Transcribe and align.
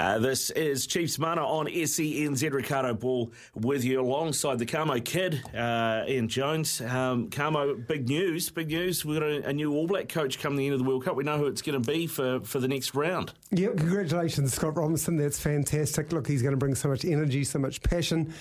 Uh, 0.00 0.18
this 0.18 0.48
is 0.52 0.86
Chiefs 0.86 1.18
Mana 1.18 1.44
on 1.46 1.66
SENZ. 1.66 2.50
Riccardo 2.54 2.94
Ball 2.94 3.30
with 3.54 3.84
you 3.84 4.00
alongside 4.00 4.58
the 4.58 4.64
Kamo 4.64 4.98
Kid, 4.98 5.42
uh, 5.54 6.04
Ian 6.08 6.26
Jones. 6.26 6.80
Um, 6.80 7.28
Kamo, 7.28 7.74
big 7.74 8.08
news, 8.08 8.48
big 8.48 8.68
news. 8.68 9.04
We've 9.04 9.20
got 9.20 9.28
a, 9.28 9.48
a, 9.48 9.52
new 9.52 9.74
All 9.74 9.86
Black 9.86 10.08
coach 10.08 10.38
coming 10.38 10.56
the 10.56 10.64
end 10.64 10.72
of 10.72 10.78
the 10.78 10.86
World 10.86 11.04
Cup. 11.04 11.16
We 11.16 11.24
know 11.24 11.36
who 11.36 11.48
it's 11.48 11.60
going 11.60 11.82
to 11.82 11.86
be 11.86 12.06
for, 12.06 12.40
for 12.40 12.60
the 12.60 12.66
next 12.66 12.94
round. 12.94 13.34
Yeah, 13.50 13.74
congratulations, 13.76 14.54
Scott 14.54 14.78
Robertson. 14.78 15.18
That's 15.18 15.38
fantastic. 15.38 16.14
Look, 16.14 16.26
he's 16.26 16.40
going 16.40 16.54
to 16.54 16.58
bring 16.58 16.74
so 16.74 16.88
much 16.88 17.04
energy, 17.04 17.44
so 17.44 17.58
much 17.58 17.82
passion. 17.82 18.32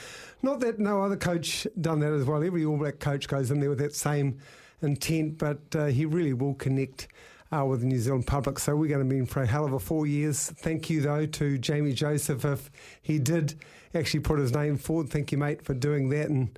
Not 0.42 0.62
that 0.62 0.80
no 0.80 1.02
other 1.02 1.18
coach 1.18 1.68
done 1.82 2.00
that 2.00 2.14
as 2.14 2.24
well. 2.24 2.42
Every 2.42 2.64
All 2.64 2.78
Black 2.78 3.00
coach 3.00 3.28
goes 3.28 3.52
in 3.52 3.60
there 3.60 3.70
with 3.70 3.80
that 3.80 3.94
same 3.94 4.40
intent, 4.82 5.38
but 5.38 5.60
uh, 5.76 5.88
he 5.88 6.06
really 6.06 6.32
will 6.32 6.54
connect 6.54 7.10
uh, 7.52 7.66
with 7.66 7.82
the 7.82 7.86
New 7.86 8.00
Zealand 8.00 8.28
public. 8.28 8.60
So 8.60 8.76
we're 8.76 8.90
going 8.90 9.08
to 9.08 9.10
be 9.10 9.20
in 9.20 9.26
for 9.26 9.42
a 9.42 9.48
hell 9.48 9.66
of 9.66 9.74
a 9.74 9.80
four 9.80 10.06
years. 10.06 10.52
Thank 10.52 10.90
you, 10.90 11.02
though, 11.02 11.26
to 11.26 11.58
Jamie 11.58 11.94
Joseph 11.94 12.46
if 12.46 12.70
he 13.02 13.20
did 13.20 13.56
actually 13.96 14.22
put 14.22 14.40
his 14.40 14.54
name 14.54 14.78
forward. 14.78 15.10
Thank 15.10 15.32
you, 15.32 15.38
mate, 15.38 15.64
for 15.64 15.74
doing 15.74 16.10
that. 16.10 16.30
And 16.30 16.58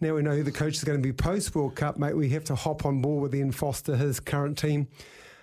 now 0.00 0.14
we 0.14 0.22
know 0.22 0.32
who 0.32 0.42
the 0.42 0.52
coach 0.52 0.74
is 0.74 0.84
going 0.84 0.98
to 0.98 1.02
be 1.02 1.12
post 1.12 1.54
World 1.54 1.76
Cup, 1.76 1.98
mate. 1.98 2.16
We 2.16 2.28
have 2.30 2.44
to 2.44 2.54
hop 2.54 2.84
on 2.84 3.00
board 3.00 3.22
with 3.22 3.34
Ian 3.34 3.52
Foster, 3.52 3.96
his 3.96 4.20
current 4.20 4.58
team. 4.58 4.88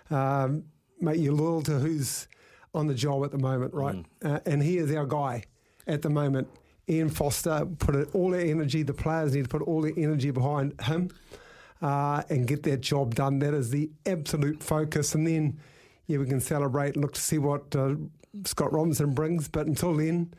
Um, 0.09 0.65
mate, 0.99 1.19
you're 1.19 1.33
loyal 1.33 1.61
to 1.63 1.79
who's 1.79 2.27
on 2.73 2.87
the 2.87 2.93
job 2.93 3.23
at 3.23 3.31
the 3.31 3.37
moment, 3.37 3.73
right? 3.73 3.95
Mm. 3.95 4.35
Uh, 4.35 4.39
and 4.45 4.61
he 4.61 4.77
is 4.77 4.93
our 4.93 5.05
guy 5.05 5.43
at 5.87 6.01
the 6.01 6.09
moment. 6.09 6.47
Ian 6.87 7.09
Foster 7.09 7.65
put 7.79 8.13
all 8.13 8.29
their 8.29 8.45
energy, 8.45 8.83
the 8.83 8.93
players 8.93 9.33
need 9.33 9.43
to 9.43 9.49
put 9.49 9.63
all 9.63 9.81
their 9.81 9.93
energy 9.97 10.29
behind 10.29 10.79
him 10.81 11.09
uh, 11.81 12.23
and 12.29 12.47
get 12.47 12.63
that 12.63 12.81
job 12.81 13.15
done. 13.15 13.39
That 13.39 13.53
is 13.53 13.69
the 13.69 13.89
absolute 14.05 14.61
focus. 14.61 15.15
And 15.15 15.25
then, 15.27 15.59
yeah, 16.07 16.17
we 16.17 16.25
can 16.25 16.39
celebrate 16.39 16.95
and 16.95 17.03
look 17.03 17.13
to 17.13 17.21
see 17.21 17.37
what 17.37 17.75
uh, 17.75 17.95
Scott 18.43 18.73
Robertson 18.73 19.13
brings. 19.13 19.47
But 19.47 19.67
until 19.67 19.93
then, 19.95 20.33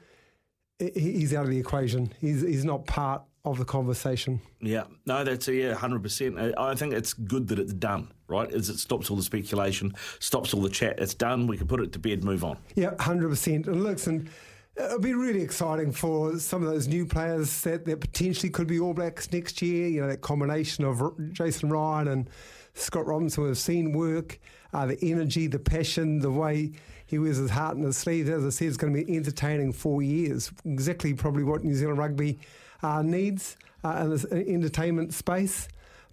he's 0.79 1.35
out 1.35 1.45
of 1.45 1.51
the 1.51 1.59
equation. 1.59 2.13
He's, 2.21 2.43
he's 2.43 2.65
not 2.65 2.87
part 2.87 3.23
of 3.45 3.59
the 3.59 3.65
conversation. 3.65 4.41
Yeah, 4.61 4.85
no, 5.07 5.23
that's 5.23 5.47
a, 5.47 5.55
yeah, 5.55 5.75
hundred 5.75 6.03
percent. 6.03 6.37
I 6.59 6.75
think 6.75 6.93
it's 6.93 7.13
good 7.13 7.49
that 7.49 7.59
it's 7.59 7.73
done. 7.73 8.13
Right, 8.29 8.53
as 8.53 8.69
it 8.71 8.79
stops 8.81 9.09
all 9.09 9.17
the 9.17 9.23
speculation, 9.23 9.95
stops 10.19 10.53
all 10.53 10.61
the 10.61 10.69
chat. 10.69 10.99
It's 10.99 11.15
done. 11.15 11.47
We 11.47 11.57
can 11.57 11.69
put 11.69 11.81
it 11.81 11.93
to 11.93 12.01
bed, 12.01 12.25
move 12.25 12.43
on. 12.43 12.59
Yeah, 12.75 12.91
hundred 12.99 13.29
percent. 13.29 13.69
It 13.69 13.75
looks 13.75 14.09
and 14.09 14.23
listen, 14.23 14.35
It'll 14.77 14.99
be 14.99 15.15
really 15.15 15.41
exciting 15.41 15.91
for 15.91 16.39
some 16.39 16.63
of 16.63 16.69
those 16.69 16.87
new 16.87 17.07
players 17.07 17.63
that, 17.63 17.87
potentially 17.87 18.51
could 18.51 18.67
be 18.67 18.79
All 18.79 18.93
Blacks 18.93 19.33
next 19.33 19.63
year. 19.63 19.89
You 19.89 20.03
know, 20.03 20.09
that 20.09 20.21
combination 20.21 20.85
of 20.85 21.33
Jason 21.33 21.71
Ryan 21.71 22.09
and 22.09 22.31
Scott 22.75 23.07
Robertson 23.07 23.45
we've 23.45 23.57
seen 23.57 23.93
work, 23.93 24.39
uh, 24.75 24.85
the 24.85 24.99
energy, 25.03 25.47
the 25.47 25.59
passion, 25.59 26.19
the 26.19 26.31
way 26.31 26.73
he 27.07 27.19
wears 27.19 27.39
his 27.39 27.51
heart 27.51 27.79
in 27.79 27.85
his 27.85 27.97
sleeve. 27.97 28.29
As 28.29 28.45
I 28.45 28.51
said, 28.51 28.69
it's 28.69 28.77
going 28.77 28.93
to 28.93 29.03
be 29.03 29.17
entertaining 29.17 29.73
four 29.73 30.03
years. 30.03 30.53
Exactly 30.67 31.15
probably 31.15 31.45
what 31.45 31.65
New 31.65 31.75
Zealand 31.75 31.97
rugby 31.97 32.39
uh, 32.83 33.01
needs 33.01 33.57
uh, 33.83 34.01
in 34.03 34.11
this 34.11 34.25
entertainment 34.27 35.15
space. 35.15 35.69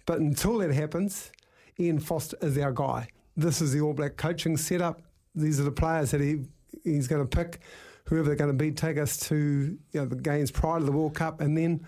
But 0.06 0.20
until 0.20 0.58
that 0.58 0.72
happens, 0.72 1.32
Ian 1.78 1.98
Foster 1.98 2.38
is 2.40 2.56
our 2.56 2.72
guy. 2.72 3.08
This 3.36 3.60
is 3.60 3.72
the 3.72 3.80
All 3.82 3.92
Black 3.92 4.16
coaching 4.16 4.56
setup. 4.56 5.02
These 5.34 5.60
are 5.60 5.64
the 5.64 5.72
players 5.72 6.12
that 6.12 6.20
he, 6.22 6.44
he's 6.82 7.08
going 7.08 7.26
to 7.26 7.36
pick 7.36 7.60
whoever 8.06 8.28
they're 8.28 8.36
going 8.36 8.50
to 8.50 8.64
be 8.64 8.70
take 8.70 8.98
us 8.98 9.16
to 9.16 9.78
you 9.92 10.00
know, 10.00 10.06
the 10.06 10.16
games 10.16 10.50
prior 10.50 10.78
to 10.78 10.84
the 10.84 10.92
World 10.92 11.14
Cup 11.14 11.40
and 11.40 11.56
then 11.56 11.86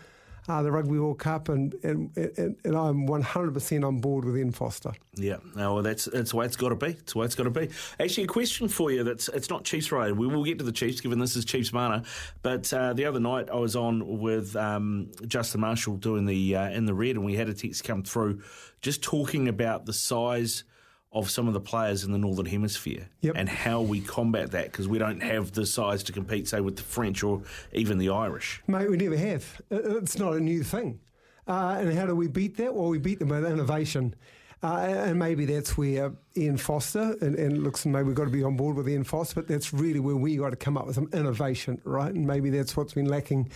uh, 0.49 0.63
the 0.63 0.71
Rugby 0.71 0.99
World 0.99 1.19
Cup, 1.19 1.49
and, 1.49 1.75
and, 1.83 2.17
and, 2.17 2.57
and 2.65 2.77
I'm 2.77 3.07
100% 3.09 3.87
on 3.87 3.99
board 3.99 4.25
with 4.25 4.37
Ian 4.37 4.53
Foster. 4.53 4.93
Yeah, 5.15 5.39
no, 5.57 5.75
well, 5.75 5.83
that's 5.83 6.05
that's 6.05 6.31
the 6.31 6.37
way 6.37 6.47
it's 6.47 6.57
got 6.57 6.69
to 6.69 6.77
be. 6.77 6.89
It's 6.89 7.15
the 7.15 7.19
way 7.19 7.25
it's 7.27 7.35
got 7.35 7.45
to 7.45 7.51
be. 7.51 7.69
Actually, 7.99 8.25
a 8.25 8.29
question 8.29 8.69
for 8.69 8.91
you 8.93 9.03
that's 9.03 9.29
it's 9.29 9.51
not 9.51 9.65
Chiefs 9.65 9.91
related. 9.91 10.17
We 10.17 10.27
will 10.27 10.45
get 10.45 10.59
to 10.59 10.65
the 10.65 10.73
Chiefs, 10.73 11.01
given 11.01 11.19
this 11.19 11.37
is 11.37 11.45
Chiefs 11.45 11.73
Mana. 11.73 12.05
But 12.43 12.73
uh, 12.73 12.93
the 12.93 13.07
other 13.07 13.21
night 13.21 13.49
I 13.51 13.57
was 13.57 13.75
on 13.75 14.21
with 14.21 14.55
um, 14.55 15.11
Justin 15.27 15.63
Marshall 15.63 15.97
doing 15.97 16.27
the 16.27 16.55
uh, 16.55 16.71
in 16.71 16.87
the 16.87 16.95
red, 16.95 17.17
and 17.17 17.25
we 17.25 17.35
had 17.35 17.49
a 17.49 17.55
text 17.55 17.83
come 17.85 18.03
through 18.03 18.43
just 18.83 19.03
talking 19.03 19.49
about 19.49 19.87
the 19.87 19.93
size– 19.93 20.65
of 21.17 21.31
some 21.31 21.49
of 21.49 21.55
the 21.55 21.61
players 21.61 22.05
in 22.05 22.13
the 22.13 22.19
Northern 22.19 22.45
Hemisphere 22.45 23.09
yep. 23.23 23.35
and 23.37 23.49
how 23.49 23.81
we 23.81 24.03
combat 24.03 24.51
that 24.51 24.67
because 24.67 24.87
we 24.87 24.99
don't 24.99 25.23
have 25.23 25.51
the 25.53 25.65
size 25.65 26.03
to 26.05 26.13
compete, 26.13 26.47
say, 26.47 26.61
with 26.61 26.77
the 26.77 26.83
French 26.83 27.23
or 27.23 27.43
even 27.73 27.97
the 27.97 28.11
Irish. 28.11 28.63
Mate, 28.67 28.91
we 28.91 28.99
never 28.99 29.17
have. 29.17 29.63
It's 29.71 30.19
not 30.19 30.35
a 30.35 30.41
new 30.41 30.63
thing. 30.63 31.01
Uh, 31.49 31.77
and 31.79 31.97
how 31.97 32.05
do 32.05 32.15
we 32.15 32.29
beat 32.29 32.59
that? 32.59 32.75
Well, 32.75 32.89
we 32.89 32.99
beat 32.99 33.19
them 33.19 33.31
with 33.31 33.47
innovation. 33.47 34.15
Uh, 34.63 34.77
and 34.77 35.19
maybe 35.19 35.47
that's 35.47 35.79
where 35.79 36.13
Ian 36.37 36.59
Foster, 36.59 37.17
and, 37.23 37.35
and 37.37 37.63
looks, 37.63 37.87
maybe 37.87 38.05
we've 38.05 38.15
got 38.15 38.25
to 38.25 38.31
be 38.31 38.43
on 38.43 38.57
board 38.57 38.77
with 38.77 38.89
Ian 38.89 39.05
Foster, 39.05 39.37
but 39.37 39.49
that's 39.49 39.73
really 39.73 40.01
where 40.01 40.17
we 40.17 40.37
got 40.37 40.51
to 40.51 40.57
come 40.57 40.77
up 40.77 40.87
with 40.87 40.97
some 40.97 41.09
innovation, 41.15 41.81
right? 41.85 42.13
And 42.13 42.27
maybe 42.27 42.51
that's 42.51 42.77
what's 42.77 42.93
been 42.93 43.07
lacking 43.07 43.51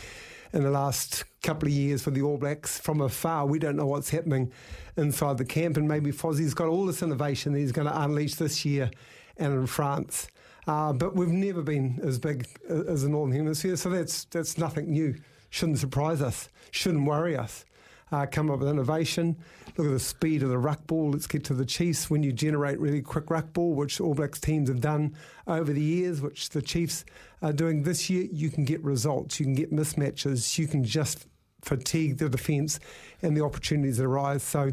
in 0.53 0.63
the 0.63 0.71
last 0.71 1.25
couple 1.43 1.69
of 1.69 1.73
years 1.73 2.03
for 2.03 2.11
the 2.11 2.23
All 2.23 2.37
Blacks 2.37 2.79
from 2.79 3.01
afar. 3.01 3.47
We 3.47 3.59
don't 3.59 3.77
know 3.77 3.87
what's 3.87 4.11
happening 4.11 4.53
inside 4.97 5.39
the 5.39 5.45
camp, 5.45 5.77
and 5.77 5.87
maybe 5.89 6.11
Fozzie's 6.11 6.55
got 6.55 6.69
all 6.69 6.87
this 6.87 7.03
innovation 7.03 7.53
that 7.53 7.61
he's 7.61 7.73
going 7.73 7.89
to 7.89 8.03
unleash 8.03 8.35
this 8.35 8.65
year 8.65 8.91
and 9.37 9.53
in 9.53 9.67
France. 9.67 10.29
Uh, 10.67 10.93
but 10.93 11.17
we've 11.17 11.29
never 11.29 11.63
been 11.63 11.99
as 12.03 12.19
big 12.19 12.47
as 12.69 13.03
the 13.03 13.09
Northern 13.09 13.37
Hemisphere, 13.37 13.77
so 13.77 13.89
that's 13.89 14.25
that's 14.27 14.59
nothing 14.59 14.91
new. 14.91 15.17
Shouldn't 15.49 15.79
surprise 15.79 16.21
us. 16.23 16.49
Shouldn't 16.71 17.07
worry 17.07 17.37
us. 17.37 17.65
Uh, 18.13 18.27
come 18.27 18.51
up 18.51 18.59
with 18.59 18.69
innovation. 18.69 19.37
Look 19.77 19.87
at 19.87 19.93
the 19.93 20.01
speed 20.01 20.43
of 20.43 20.49
the 20.49 20.59
ruck 20.59 20.85
ball. 20.87 21.11
Let's 21.11 21.29
get 21.29 21.45
to 21.45 21.55
the 21.55 21.65
Chiefs. 21.65 22.11
When 22.11 22.23
you 22.23 22.33
generate 22.33 22.81
really 22.81 23.03
quick 23.03 23.31
ruck 23.31 23.53
ball, 23.53 23.75
which 23.75 24.01
All 24.01 24.15
Blacks 24.15 24.41
teams 24.41 24.69
have 24.69 24.81
done 24.81 25.15
over 25.47 25.73
the 25.73 25.81
years, 25.81 26.21
which 26.21 26.51
the 26.51 26.61
Chiefs 26.61 27.05
are 27.41 27.53
doing 27.53 27.85
this 27.85 28.11
year, 28.11 28.27
you 28.33 28.51
can 28.51 28.65
get 28.65 28.83
results. 28.83 29.39
You 29.39 29.47
can 29.47 29.55
get 29.55 29.73
mismatches. 29.73 30.59
You 30.59 30.67
can 30.67 30.83
just 30.83 31.27
fatigue 31.63 32.19
the 32.19 32.29
defence 32.29 32.81
and 33.23 33.37
the 33.37 33.45
opportunities 33.45 33.99
that 33.99 34.07
arise. 34.07 34.43
So 34.43 34.73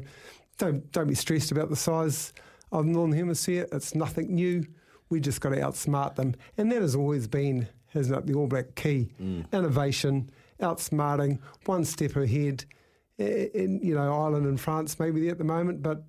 don't 0.58 0.92
don't 0.92 1.08
be 1.08 1.16
stressed 1.16 1.52
about 1.52 1.70
the 1.70 1.76
size 1.76 2.34
of 2.72 2.86
the 2.86 2.92
Northern 2.92 3.18
Hemisphere. 3.18 3.68
It's 3.72 3.96
nothing 3.96 4.34
new. 4.34 4.66
We 5.10 5.20
just 5.20 5.40
got 5.42 5.50
to 5.50 5.58
outsmart 5.58 6.16
them, 6.16 6.36
and 6.58 6.72
that 6.72 6.82
has 6.82 6.96
always 6.96 7.28
been, 7.28 7.68
hasn't 7.94 8.18
it, 8.18 8.26
the 8.26 8.34
All 8.34 8.48
Black 8.48 8.76
key: 8.76 9.10
mm. 9.22 9.46
innovation, 9.54 10.30
outsmarting, 10.60 11.40
one 11.66 11.86
step 11.86 12.16
ahead. 12.16 12.66
In 13.18 13.80
you 13.82 13.96
know 13.96 14.14
Ireland 14.14 14.46
and 14.46 14.60
France, 14.60 15.00
maybe 15.00 15.22
there 15.22 15.32
at 15.32 15.38
the 15.38 15.44
moment, 15.44 15.82
but 15.82 16.04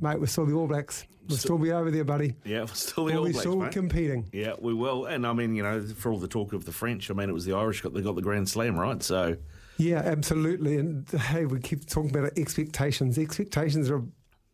mate, 0.00 0.18
we're 0.18 0.26
still 0.26 0.46
the 0.46 0.54
All 0.54 0.66
Blacks. 0.66 1.06
We'll 1.28 1.36
still, 1.36 1.56
still 1.56 1.58
be 1.58 1.72
over 1.72 1.90
there, 1.90 2.04
buddy. 2.04 2.34
Yeah, 2.44 2.60
we're 2.60 2.66
still 2.68 3.04
the 3.04 3.12
we'll 3.12 3.24
All 3.24 3.24
Blacks, 3.24 3.40
still 3.40 3.56
mate. 3.56 3.72
competing. 3.72 4.28
Yeah, 4.32 4.54
we 4.58 4.72
will. 4.72 5.04
And 5.04 5.26
I 5.26 5.32
mean, 5.34 5.54
you 5.54 5.62
know, 5.62 5.82
for 5.82 6.10
all 6.10 6.18
the 6.18 6.28
talk 6.28 6.54
of 6.54 6.64
the 6.64 6.72
French, 6.72 7.10
I 7.10 7.14
mean, 7.14 7.28
it 7.28 7.34
was 7.34 7.44
the 7.44 7.52
Irish 7.52 7.82
got 7.82 7.92
they 7.92 8.00
got 8.00 8.14
the 8.14 8.22
Grand 8.22 8.48
Slam, 8.48 8.78
right? 8.78 9.02
So 9.02 9.36
yeah, 9.76 10.02
absolutely. 10.04 10.78
And 10.78 11.08
hey, 11.08 11.44
we 11.44 11.60
keep 11.60 11.86
talking 11.86 12.10
about 12.10 12.36
expectations. 12.36 13.18
Expectations 13.18 13.90
are 13.90 13.98
a 13.98 14.04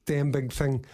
damn 0.06 0.30
big 0.30 0.52
thing. 0.52 0.84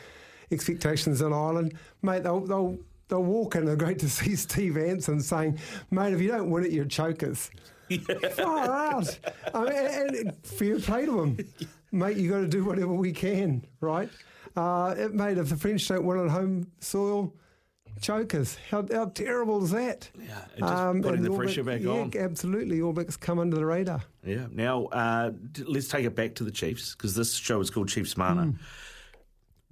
Expectations 0.53 1.21
in 1.21 1.33
Ireland, 1.33 1.75
mate. 2.03 2.23
They'll 2.23 2.41
they'll 2.41 2.79
they'll 3.09 3.25
walk 3.25 3.57
in. 3.57 3.65
They're 3.65 3.77
great 3.77 3.99
to 4.01 4.09
see 4.09 4.37
Steve 4.37 4.77
Hansen 4.77 5.21
saying, 5.21 5.59
"Mate, 5.91 6.13
if 6.13 6.21
you 6.21 6.29
don't 6.29 6.51
win 6.51 6.65
it, 6.65 6.73
you're 6.73 6.85
chokers." 6.85 7.51
Yeah. 7.91 8.29
Far 8.31 8.95
out. 8.95 9.19
I 9.55 9.65
mean, 9.65 10.19
and 10.19 10.37
fair 10.47 10.79
play 10.79 11.07
to 11.07 11.17
them, 11.21 11.39
mate. 11.93 12.17
You 12.17 12.31
got 12.31 12.41
to 12.41 12.49
do 12.49 12.65
whatever 12.65 12.95
we 12.95 13.13
can, 13.13 13.67
right? 13.81 14.09
Uh, 14.57 15.09
mate, 15.13 15.39
if 15.39 15.49
the 15.49 15.57
French 15.57 15.87
don't 15.89 16.05
win 16.05 16.19
on 16.19 16.29
home 16.29 16.67
soil, 16.81 17.35
chokers. 18.01 18.57
How, 18.71 18.87
how 18.91 19.07
terrible 19.07 19.63
is 19.65 19.71
that? 19.71 20.11
Yeah, 20.19 20.45
just 20.59 20.73
um, 20.73 21.03
putting 21.03 21.23
the 21.23 21.31
pressure 21.31 21.65
back 21.65 21.81
yeah, 21.81 21.91
on. 21.91 22.13
Absolutely, 22.17 22.81
All 22.81 22.93
Blacks 22.93 23.17
come 23.17 23.39
under 23.39 23.57
the 23.57 23.67
radar. 23.67 24.03
Yeah. 24.25 24.47
Now 24.51 24.87
uh, 24.87 25.33
let's 25.65 25.89
take 25.89 26.05
it 26.05 26.15
back 26.15 26.35
to 26.37 26.45
the 26.45 26.51
Chiefs 26.51 26.95
because 26.95 27.15
this 27.15 27.35
show 27.35 27.61
is 27.61 27.71
called 27.71 27.89
Chiefs 27.89 28.17
Mana. 28.17 28.43
Mm. 28.43 28.59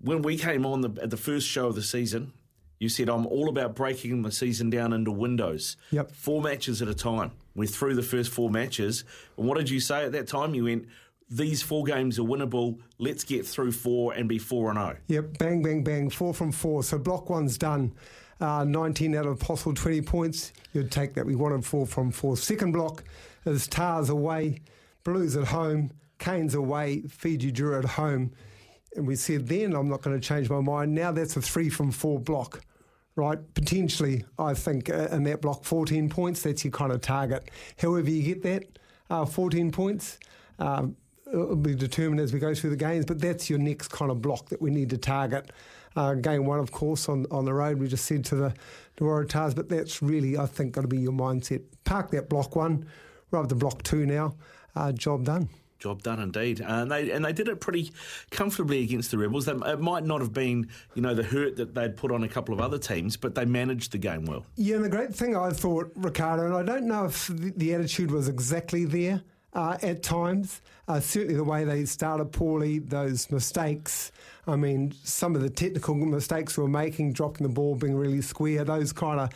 When 0.00 0.22
we 0.22 0.36
came 0.36 0.64
on 0.64 0.80
the, 0.80 1.02
at 1.02 1.10
the 1.10 1.16
first 1.16 1.46
show 1.46 1.66
of 1.66 1.74
the 1.74 1.82
season, 1.82 2.32
you 2.78 2.88
said 2.88 3.08
I'm 3.08 3.26
all 3.26 3.48
about 3.48 3.74
breaking 3.74 4.22
the 4.22 4.30
season 4.30 4.70
down 4.70 4.92
into 4.92 5.10
windows. 5.10 5.76
Yep. 5.90 6.12
Four 6.12 6.42
matches 6.42 6.80
at 6.80 6.88
a 6.88 6.94
time. 6.94 7.32
We're 7.58 7.66
through 7.66 7.94
the 7.94 8.02
first 8.02 8.30
four 8.30 8.50
matches. 8.50 9.04
And 9.36 9.46
what 9.46 9.58
did 9.58 9.68
you 9.68 9.80
say 9.80 10.04
at 10.04 10.12
that 10.12 10.28
time? 10.28 10.54
You 10.54 10.64
went 10.64 10.86
these 11.30 11.62
four 11.62 11.84
games 11.84 12.18
are 12.18 12.22
winnable. 12.22 12.78
Let's 12.98 13.24
get 13.24 13.46
through 13.46 13.72
four 13.72 14.14
and 14.14 14.28
be 14.28 14.38
four 14.38 14.70
and 14.70 14.78
zero. 14.78 14.96
Yep, 15.08 15.38
bang, 15.38 15.62
bang, 15.62 15.84
bang, 15.84 16.10
four 16.10 16.32
from 16.32 16.52
four. 16.52 16.82
So 16.82 16.98
block 16.98 17.28
one's 17.28 17.58
done. 17.58 17.92
Uh, 18.40 18.64
19 18.64 19.16
out 19.16 19.26
of 19.26 19.38
possible 19.40 19.74
20 19.74 20.00
points. 20.02 20.52
You'd 20.72 20.92
take 20.92 21.14
that. 21.14 21.26
We 21.26 21.34
wanted 21.34 21.64
four 21.64 21.86
from 21.86 22.12
four. 22.12 22.36
Second 22.36 22.72
block 22.72 23.02
is 23.44 23.66
Tahs 23.66 24.10
away, 24.10 24.60
Blues 25.02 25.36
at 25.36 25.48
home, 25.48 25.90
Canes 26.18 26.54
away, 26.54 27.02
Fiji 27.02 27.52
Drua 27.52 27.80
at 27.80 27.84
home. 27.90 28.32
And 28.94 29.06
we 29.06 29.16
said 29.16 29.48
then, 29.48 29.74
I'm 29.74 29.88
not 29.88 30.02
going 30.02 30.18
to 30.18 30.26
change 30.26 30.48
my 30.48 30.60
mind. 30.60 30.94
Now 30.94 31.12
that's 31.12 31.36
a 31.36 31.42
three 31.42 31.68
from 31.68 31.90
four 31.90 32.20
block, 32.20 32.60
right? 33.18 33.38
Potentially, 33.54 34.24
I 34.38 34.54
think, 34.54 34.88
uh, 34.88 35.08
in 35.10 35.24
that 35.24 35.42
block, 35.42 35.64
14 35.64 36.08
points, 36.08 36.42
that's 36.42 36.64
your 36.64 36.70
kind 36.70 36.92
of 36.92 37.00
target. 37.00 37.50
However, 37.76 38.08
you 38.08 38.22
get 38.22 38.42
that, 38.44 38.78
uh, 39.10 39.24
14 39.24 39.72
points. 39.72 40.18
Um, 40.60 40.96
it'll 41.26 41.56
be 41.56 41.74
determined 41.74 42.20
as 42.20 42.32
we 42.32 42.38
go 42.38 42.54
through 42.54 42.70
the 42.70 42.76
games, 42.76 43.04
but 43.04 43.20
that's 43.20 43.50
your 43.50 43.58
next 43.58 43.88
kind 43.88 44.10
of 44.10 44.22
block 44.22 44.48
that 44.50 44.62
we 44.62 44.70
need 44.70 44.90
to 44.90 44.96
target. 44.96 45.50
Uh, 45.96 46.14
game 46.14 46.46
one, 46.46 46.60
of 46.60 46.70
course, 46.70 47.08
on, 47.08 47.26
on 47.32 47.44
the 47.44 47.52
road, 47.52 47.78
we 47.78 47.88
just 47.88 48.04
said 48.04 48.24
to 48.26 48.36
the, 48.36 48.54
the 48.96 49.04
Waratahs, 49.04 49.54
but 49.54 49.68
that's 49.68 50.00
really, 50.00 50.38
I 50.38 50.46
think, 50.46 50.72
got 50.72 50.82
to 50.82 50.88
be 50.88 50.98
your 50.98 51.12
mindset. 51.12 51.62
Park 51.84 52.12
that 52.12 52.28
block 52.28 52.54
one, 52.54 52.86
rub 53.32 53.48
the 53.48 53.56
block 53.56 53.82
two 53.82 54.06
now, 54.06 54.36
uh, 54.76 54.92
job 54.92 55.24
done. 55.24 55.48
Job 55.78 56.02
done 56.02 56.20
indeed, 56.20 56.60
and 56.60 56.90
they 56.90 57.10
and 57.10 57.24
they 57.24 57.32
did 57.32 57.48
it 57.48 57.60
pretty 57.60 57.92
comfortably 58.30 58.82
against 58.82 59.10
the 59.10 59.18
Rebels. 59.18 59.46
It 59.46 59.80
might 59.80 60.04
not 60.04 60.20
have 60.20 60.32
been, 60.32 60.68
you 60.94 61.02
know, 61.02 61.14
the 61.14 61.22
hurt 61.22 61.56
that 61.56 61.74
they'd 61.74 61.96
put 61.96 62.10
on 62.10 62.24
a 62.24 62.28
couple 62.28 62.52
of 62.52 62.60
other 62.60 62.78
teams, 62.78 63.16
but 63.16 63.34
they 63.34 63.44
managed 63.44 63.92
the 63.92 63.98
game 63.98 64.24
well. 64.24 64.44
Yeah, 64.56 64.76
and 64.76 64.84
the 64.84 64.88
great 64.88 65.14
thing 65.14 65.36
I 65.36 65.50
thought, 65.50 65.92
Riccardo, 65.94 66.46
and 66.46 66.54
I 66.54 66.62
don't 66.62 66.86
know 66.86 67.04
if 67.06 67.28
the, 67.28 67.52
the 67.56 67.74
attitude 67.74 68.10
was 68.10 68.28
exactly 68.28 68.84
there 68.84 69.22
uh, 69.54 69.78
at 69.82 70.02
times. 70.02 70.60
Uh, 70.88 70.98
certainly, 70.98 71.34
the 71.34 71.44
way 71.44 71.64
they 71.64 71.84
started 71.84 72.32
poorly, 72.32 72.78
those 72.80 73.30
mistakes. 73.30 74.10
I 74.46 74.56
mean, 74.56 74.94
some 75.04 75.36
of 75.36 75.42
the 75.42 75.50
technical 75.50 75.94
mistakes 75.94 76.56
we 76.56 76.62
were 76.62 76.68
making, 76.68 77.12
dropping 77.12 77.46
the 77.46 77.52
ball, 77.52 77.76
being 77.76 77.94
really 77.94 78.22
square, 78.22 78.64
those 78.64 78.92
kind 78.92 79.20
of 79.20 79.30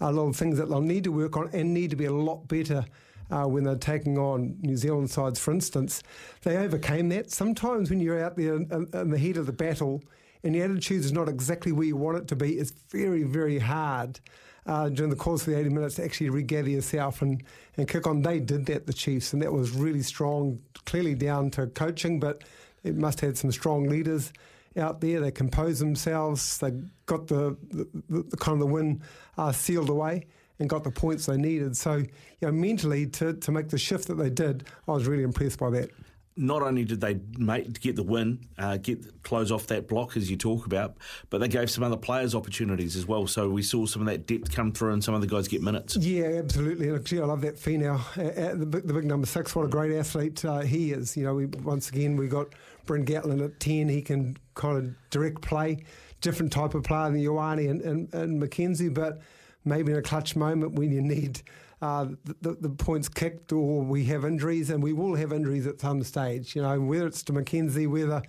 uh, 0.00 0.10
little 0.10 0.32
things 0.32 0.58
that 0.58 0.68
they'll 0.68 0.80
need 0.80 1.04
to 1.04 1.12
work 1.12 1.36
on 1.36 1.50
and 1.52 1.74
need 1.74 1.90
to 1.90 1.96
be 1.96 2.04
a 2.04 2.12
lot 2.12 2.46
better. 2.46 2.84
Uh, 3.30 3.44
when 3.44 3.62
they're 3.62 3.76
taking 3.76 4.18
on 4.18 4.56
New 4.60 4.76
Zealand 4.76 5.10
sides, 5.10 5.38
for 5.38 5.52
instance, 5.52 6.02
they 6.42 6.56
overcame 6.56 7.08
that. 7.10 7.30
Sometimes 7.30 7.88
when 7.88 8.00
you're 8.00 8.22
out 8.22 8.36
there 8.36 8.56
in, 8.56 8.88
in 8.92 9.10
the 9.10 9.18
heat 9.18 9.36
of 9.36 9.46
the 9.46 9.52
battle 9.52 10.02
and 10.42 10.54
the 10.54 10.62
attitude 10.62 11.04
is 11.04 11.12
not 11.12 11.28
exactly 11.28 11.70
where 11.70 11.86
you 11.86 11.96
want 11.96 12.18
it 12.18 12.28
to 12.28 12.36
be, 12.36 12.58
it's 12.58 12.72
very, 12.88 13.22
very 13.22 13.58
hard 13.58 14.18
uh, 14.66 14.88
during 14.88 15.10
the 15.10 15.16
course 15.16 15.42
of 15.42 15.52
the 15.52 15.58
80 15.58 15.70
minutes 15.70 15.94
to 15.96 16.04
actually 16.04 16.30
regather 16.30 16.68
yourself 16.68 17.22
and, 17.22 17.42
and 17.76 17.88
kick 17.88 18.06
on. 18.06 18.22
They 18.22 18.40
did 18.40 18.66
that, 18.66 18.86
the 18.86 18.92
Chiefs, 18.92 19.32
and 19.32 19.42
that 19.42 19.52
was 19.52 19.70
really 19.72 20.02
strong, 20.02 20.60
clearly 20.84 21.14
down 21.14 21.50
to 21.52 21.66
coaching, 21.68 22.20
but 22.20 22.44
it 22.82 22.96
must 22.96 23.20
have 23.20 23.30
had 23.30 23.38
some 23.38 23.52
strong 23.52 23.88
leaders 23.88 24.32
out 24.76 25.00
there. 25.00 25.20
They 25.20 25.30
composed 25.30 25.80
themselves, 25.80 26.58
they 26.58 26.72
got 27.06 27.26
the, 27.26 27.56
the, 27.70 28.22
the 28.22 28.36
kind 28.36 28.54
of 28.54 28.60
the 28.60 28.72
win 28.72 29.02
uh, 29.36 29.52
sealed 29.52 29.88
away 29.88 30.26
and 30.60 30.68
got 30.68 30.84
the 30.84 30.90
points 30.90 31.26
they 31.26 31.36
needed. 31.36 31.76
So, 31.76 31.96
you 31.96 32.06
know, 32.42 32.52
mentally 32.52 33.06
to, 33.06 33.32
to 33.32 33.50
make 33.50 33.68
the 33.70 33.78
shift 33.78 34.06
that 34.08 34.14
they 34.14 34.30
did, 34.30 34.68
I 34.86 34.92
was 34.92 35.06
really 35.06 35.24
impressed 35.24 35.58
by 35.58 35.70
that. 35.70 35.90
Not 36.36 36.62
only 36.62 36.84
did 36.84 37.00
they 37.00 37.18
make, 37.38 37.80
get 37.80 37.96
the 37.96 38.02
win, 38.02 38.46
uh, 38.56 38.76
get 38.76 39.22
close 39.24 39.50
off 39.50 39.66
that 39.66 39.88
block 39.88 40.16
as 40.16 40.30
you 40.30 40.36
talk 40.36 40.64
about, 40.64 40.96
but 41.28 41.38
they 41.38 41.48
gave 41.48 41.70
some 41.70 41.82
other 41.82 41.96
players 41.96 42.34
opportunities 42.34 42.94
as 42.94 43.04
well. 43.04 43.26
So 43.26 43.50
we 43.50 43.62
saw 43.62 43.84
some 43.84 44.00
of 44.02 44.06
that 44.06 44.26
depth 44.26 44.54
come 44.54 44.72
through, 44.72 44.92
and 44.92 45.02
some 45.02 45.12
of 45.12 45.20
the 45.20 45.26
guys 45.26 45.48
get 45.48 45.60
minutes. 45.60 45.96
Yeah, 45.96 46.26
absolutely. 46.38 46.88
And 46.88 46.98
actually, 46.98 47.20
I 47.20 47.24
love 47.24 47.40
that 47.42 47.56
Finau, 47.56 47.98
uh, 48.16 48.54
the, 48.54 48.64
the, 48.64 48.94
big 48.94 49.04
number 49.04 49.26
six. 49.26 49.54
What 49.54 49.66
a 49.66 49.68
great 49.68 49.92
athlete 49.92 50.42
uh, 50.44 50.60
he 50.60 50.92
is. 50.92 51.16
You 51.16 51.24
know, 51.24 51.34
we, 51.34 51.46
once 51.46 51.90
again 51.90 52.16
we 52.16 52.28
got 52.28 52.54
Bryn 52.86 53.04
Gatland 53.04 53.44
at 53.44 53.58
ten. 53.60 53.88
He 53.88 54.00
can 54.00 54.36
kind 54.54 54.78
of 54.78 55.10
direct 55.10 55.42
play, 55.42 55.84
different 56.20 56.52
type 56.52 56.74
of 56.74 56.84
player 56.84 57.10
than 57.10 57.20
Ioane 57.20 57.68
and, 57.68 57.82
and, 57.82 58.14
and 58.14 58.40
McKenzie, 58.40 58.94
but 58.94 59.20
maybe 59.64 59.92
in 59.92 59.98
a 59.98 60.02
clutch 60.02 60.36
moment 60.36 60.72
when 60.72 60.90
you 60.90 61.00
need 61.00 61.42
uh, 61.82 62.06
the, 62.42 62.52
the, 62.52 62.68
points 62.68 63.08
kicked 63.08 63.52
or 63.52 63.80
we 63.80 64.04
have 64.04 64.24
injuries, 64.24 64.68
and 64.68 64.82
we 64.82 64.92
will 64.92 65.14
have 65.14 65.32
injuries 65.32 65.66
at 65.66 65.80
some 65.80 66.02
stage. 66.02 66.54
You 66.54 66.62
know, 66.62 66.78
whether 66.78 67.06
it's 67.06 67.22
to 67.24 67.32
McKenzie, 67.32 67.88
whether 67.88 68.22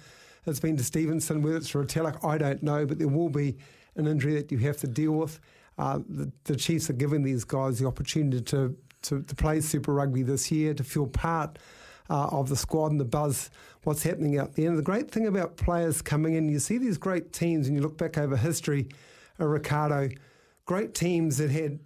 it's 0.46 0.60
been 0.60 0.78
to 0.78 0.84
Stevenson, 0.84 1.42
whether 1.42 1.58
it's 1.58 1.70
to 1.72 1.80
Retallick, 1.80 2.24
I 2.26 2.38
don't 2.38 2.64
know, 2.64 2.86
but 2.86 2.98
there 2.98 3.10
will 3.10 3.30
be 3.30 3.58
an 3.96 4.08
injury 4.08 4.36
that 4.36 4.52
you 4.52 4.58
have 4.60 4.78
to 4.78 4.88
deal 4.88 5.12
with. 5.12 5.40
Uh, 5.78 6.00
the, 6.08 6.32
the, 6.46 6.56
Chiefs 6.56 6.90
are 6.90 6.94
giving 6.94 7.24
these 7.24 7.44
guys 7.44 7.80
the 7.80 7.88
opportunity 7.88 8.42
to, 8.42 8.76
to, 9.02 9.22
to 9.22 9.36
play 9.36 9.60
Super 9.60 9.94
Rugby 9.94 10.22
this 10.24 10.52
year, 10.52 10.74
to 10.74 10.84
feel 10.84 11.08
part 11.08 11.60
uh, 12.10 12.28
of 12.28 12.50
the 12.50 12.56
squad 12.56 12.92
and 12.92 13.00
the 13.00 13.06
buzz, 13.06 13.50
what's 13.84 14.04
happening 14.04 14.38
out 14.38 14.56
there. 14.56 14.68
And 14.68 14.78
the 14.78 14.84
great 14.84 15.10
thing 15.12 15.28
about 15.28 15.58
players 15.58 16.02
coming 16.02 16.36
in, 16.36 16.50
you 16.50 16.60
see 16.60 16.78
these 16.78 16.98
great 16.98 17.34
teams, 17.34 17.68
and 17.68 17.76
you 17.76 17.82
look 17.82 17.98
back 17.98 18.18
over 18.18 18.38
history, 18.38 18.90
uh, 19.40 19.46
Riccardo, 19.46 20.10
great 20.66 20.94
teams 20.94 21.38
that 21.38 21.52
had 21.52 21.80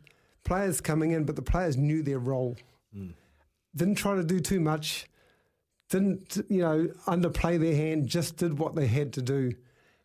players 0.44 0.80
coming 0.80 1.12
in, 1.12 1.26
but 1.26 1.36
the 1.36 1.42
players 1.42 1.76
knew 1.78 2.02
their 2.02 2.20
role. 2.20 2.56
Mm. 2.96 3.14
Didn't 3.76 3.96
try 3.96 4.16
to 4.16 4.24
do 4.24 4.40
too 4.40 4.60
much. 4.60 5.08
Didn't 5.90 6.38
you 6.50 6.62
know 6.62 6.88
underplay 7.06 7.60
their 7.60 7.76
hand. 7.76 8.08
Just 8.08 8.38
did 8.38 8.58
what 8.58 8.76
they 8.76 8.88
had 8.88 9.14
to 9.14 9.22
do, 9.22 9.52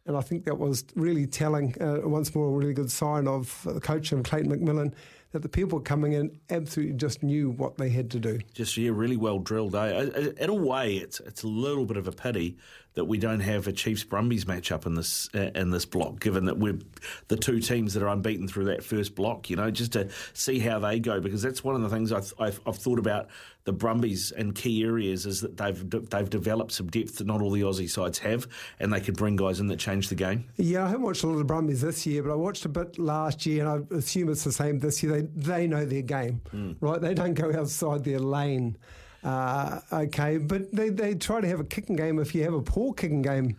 and 0.07 0.17
I 0.17 0.21
think 0.21 0.45
that 0.45 0.59
was 0.59 0.85
really 0.95 1.27
telling. 1.27 1.81
Uh, 1.81 2.01
once 2.05 2.35
more, 2.35 2.49
a 2.49 2.51
really 2.51 2.75
good 2.75 2.91
sign 2.91 3.27
of 3.27 3.61
the 3.65 3.81
coach 3.81 4.13
of 4.13 4.23
Clayton 4.23 4.51
McMillan 4.51 4.93
that 5.33 5.43
the 5.43 5.49
people 5.49 5.79
coming 5.81 6.13
in 6.13 6.39
absolutely 6.51 6.95
just 6.95 7.23
knew 7.23 7.51
what 7.51 7.79
they 7.79 7.89
had 7.89 8.11
to 8.11 8.19
do. 8.19 8.41
Just 8.53 8.77
yeah, 8.77 8.91
really 8.93 9.17
well 9.17 9.39
drilled. 9.39 9.75
Eh? 9.77 10.33
In 10.39 10.51
a 10.51 10.55
way, 10.55 10.97
it's 10.97 11.21
it's 11.21 11.45
a 11.45 11.49
little 11.49 11.87
bit 11.87 11.97
of 11.97 12.07
a 12.09 12.13
pity 12.13 12.57
that 12.95 13.05
we 13.05 13.19
don't 13.19 13.41
have 13.41 13.67
a 13.67 13.73
Chiefs 13.73 14.05
Brumbies 14.05 14.45
matchup 14.45 14.87
in 14.87 14.95
this 14.95 15.29
uh, 15.35 15.51
in 15.55 15.71
this 15.71 15.85
block, 15.85 16.21
given 16.21 16.45
that 16.47 16.59
we're 16.59 16.79
the 17.29 17.37
two 17.37 17.61
teams 17.61 17.95
that 17.95 18.03
are 18.03 18.09
unbeaten 18.09 18.49
through 18.49 18.65
that 18.65 18.83
first 18.83 19.15
block. 19.15 19.49
You 19.49 19.57
know, 19.57 19.71
just 19.71 19.93
to 19.93 20.09
see 20.33 20.59
how 20.59 20.79
they 20.79 20.99
go, 20.99 21.21
because 21.21 21.43
that's 21.43 21.63
one 21.63 21.75
of 21.77 21.83
the 21.83 21.89
things 21.89 22.13
I've, 22.13 22.33
I've, 22.39 22.61
I've 22.67 22.77
thought 22.77 22.99
about 22.99 23.29
the 23.65 23.73
Brumbies 23.73 24.33
in 24.33 24.53
key 24.53 24.83
areas 24.83 25.27
is 25.27 25.41
that 25.43 25.57
they've 25.57 26.11
they've 26.11 26.31
developed 26.31 26.73
some 26.73 26.89
depth 26.89 27.19
that 27.19 27.27
not 27.27 27.41
all 27.41 27.51
the 27.51 27.63
Aussie 27.63 27.89
sides 27.89 28.19
have, 28.19 28.49
and 28.81 28.93
they 28.93 29.01
could 29.01 29.17
bring 29.17 29.37
guys 29.37 29.61
in 29.61 29.69
that 29.69 29.79
change 29.79 30.09
the 30.09 30.15
game. 30.15 30.45
Yeah, 30.57 30.85
I 30.85 30.89
haven't 30.89 31.03
watched 31.03 31.23
a 31.23 31.27
lot 31.29 31.39
of 31.39 31.47
Brumbies 31.47 31.83
this 31.83 32.07
year, 32.07 32.23
but 32.23 32.33
I 32.33 32.37
watched 32.37 32.65
a 32.65 32.69
bit 32.69 32.99
last 32.99 33.47
year, 33.47 33.67
and 33.67 33.87
I 33.93 33.97
assume 33.97 34.31
it's 34.31 34.45
the 34.45 34.53
same 34.53 34.79
this 34.79 35.03
year. 35.03 35.13
They 35.13 35.29
they 35.35 35.67
know 35.67 35.85
their 35.85 36.03
game, 36.03 36.41
mm. 36.53 36.77
right? 36.81 37.01
They 37.01 37.15
don't 37.15 37.35
go 37.35 37.53
outside 37.57 38.05
their 38.05 38.19
lane. 38.19 38.77
Uh, 39.23 39.81
okay, 39.93 40.39
but 40.39 40.73
they, 40.73 40.89
they 40.89 41.15
try 41.15 41.41
to 41.41 41.47
have 41.49 41.61
a 41.61 41.65
kicking 41.65 41.97
game. 41.97 42.19
If 42.19 42.35
you 42.35 42.43
have 42.45 42.55
a 42.55 42.63
poor 42.63 42.95
kicking 42.95 43.23
game 43.23 43.57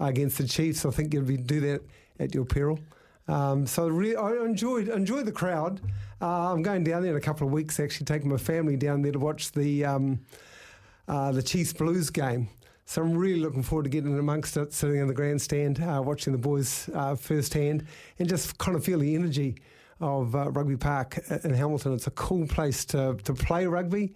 against 0.00 0.38
the 0.38 0.46
Chiefs, 0.46 0.84
I 0.84 0.90
think 0.90 1.14
you'd 1.14 1.26
be, 1.26 1.36
do 1.36 1.60
that 1.60 1.82
at 2.18 2.34
your 2.34 2.44
peril. 2.44 2.78
Um, 3.26 3.66
so 3.66 3.88
I 3.88 4.44
enjoyed 4.44 4.88
enjoyed 4.88 5.24
the 5.24 5.32
crowd. 5.32 5.80
Uh, 6.20 6.52
I'm 6.52 6.62
going 6.62 6.84
down 6.84 7.02
there 7.02 7.12
in 7.12 7.16
a 7.16 7.20
couple 7.20 7.46
of 7.46 7.52
weeks. 7.52 7.80
Actually, 7.80 8.06
taking 8.06 8.28
my 8.28 8.36
family 8.36 8.76
down 8.76 9.02
there 9.02 9.12
to 9.12 9.18
watch 9.18 9.52
the 9.52 9.84
um, 9.84 10.20
uh, 11.08 11.32
the 11.32 11.42
Chiefs 11.42 11.72
Blues 11.72 12.10
game. 12.10 12.48
So 12.86 13.00
I'm 13.00 13.16
really 13.16 13.40
looking 13.40 13.62
forward 13.62 13.84
to 13.84 13.88
getting 13.88 14.18
amongst 14.18 14.58
it, 14.58 14.74
sitting 14.74 14.96
in 14.96 15.06
the 15.06 15.14
grandstand, 15.14 15.80
uh, 15.80 16.02
watching 16.04 16.34
the 16.34 16.38
boys 16.38 16.90
uh, 16.92 17.14
firsthand, 17.14 17.86
and 18.18 18.28
just 18.28 18.58
kind 18.58 18.76
of 18.76 18.84
feel 18.84 18.98
the 18.98 19.14
energy 19.14 19.56
of 20.00 20.34
uh, 20.34 20.50
Rugby 20.50 20.76
Park 20.76 21.18
in 21.44 21.54
Hamilton. 21.54 21.94
It's 21.94 22.08
a 22.08 22.10
cool 22.12 22.46
place 22.46 22.84
to 22.86 23.16
to 23.24 23.32
play 23.32 23.66
rugby. 23.66 24.12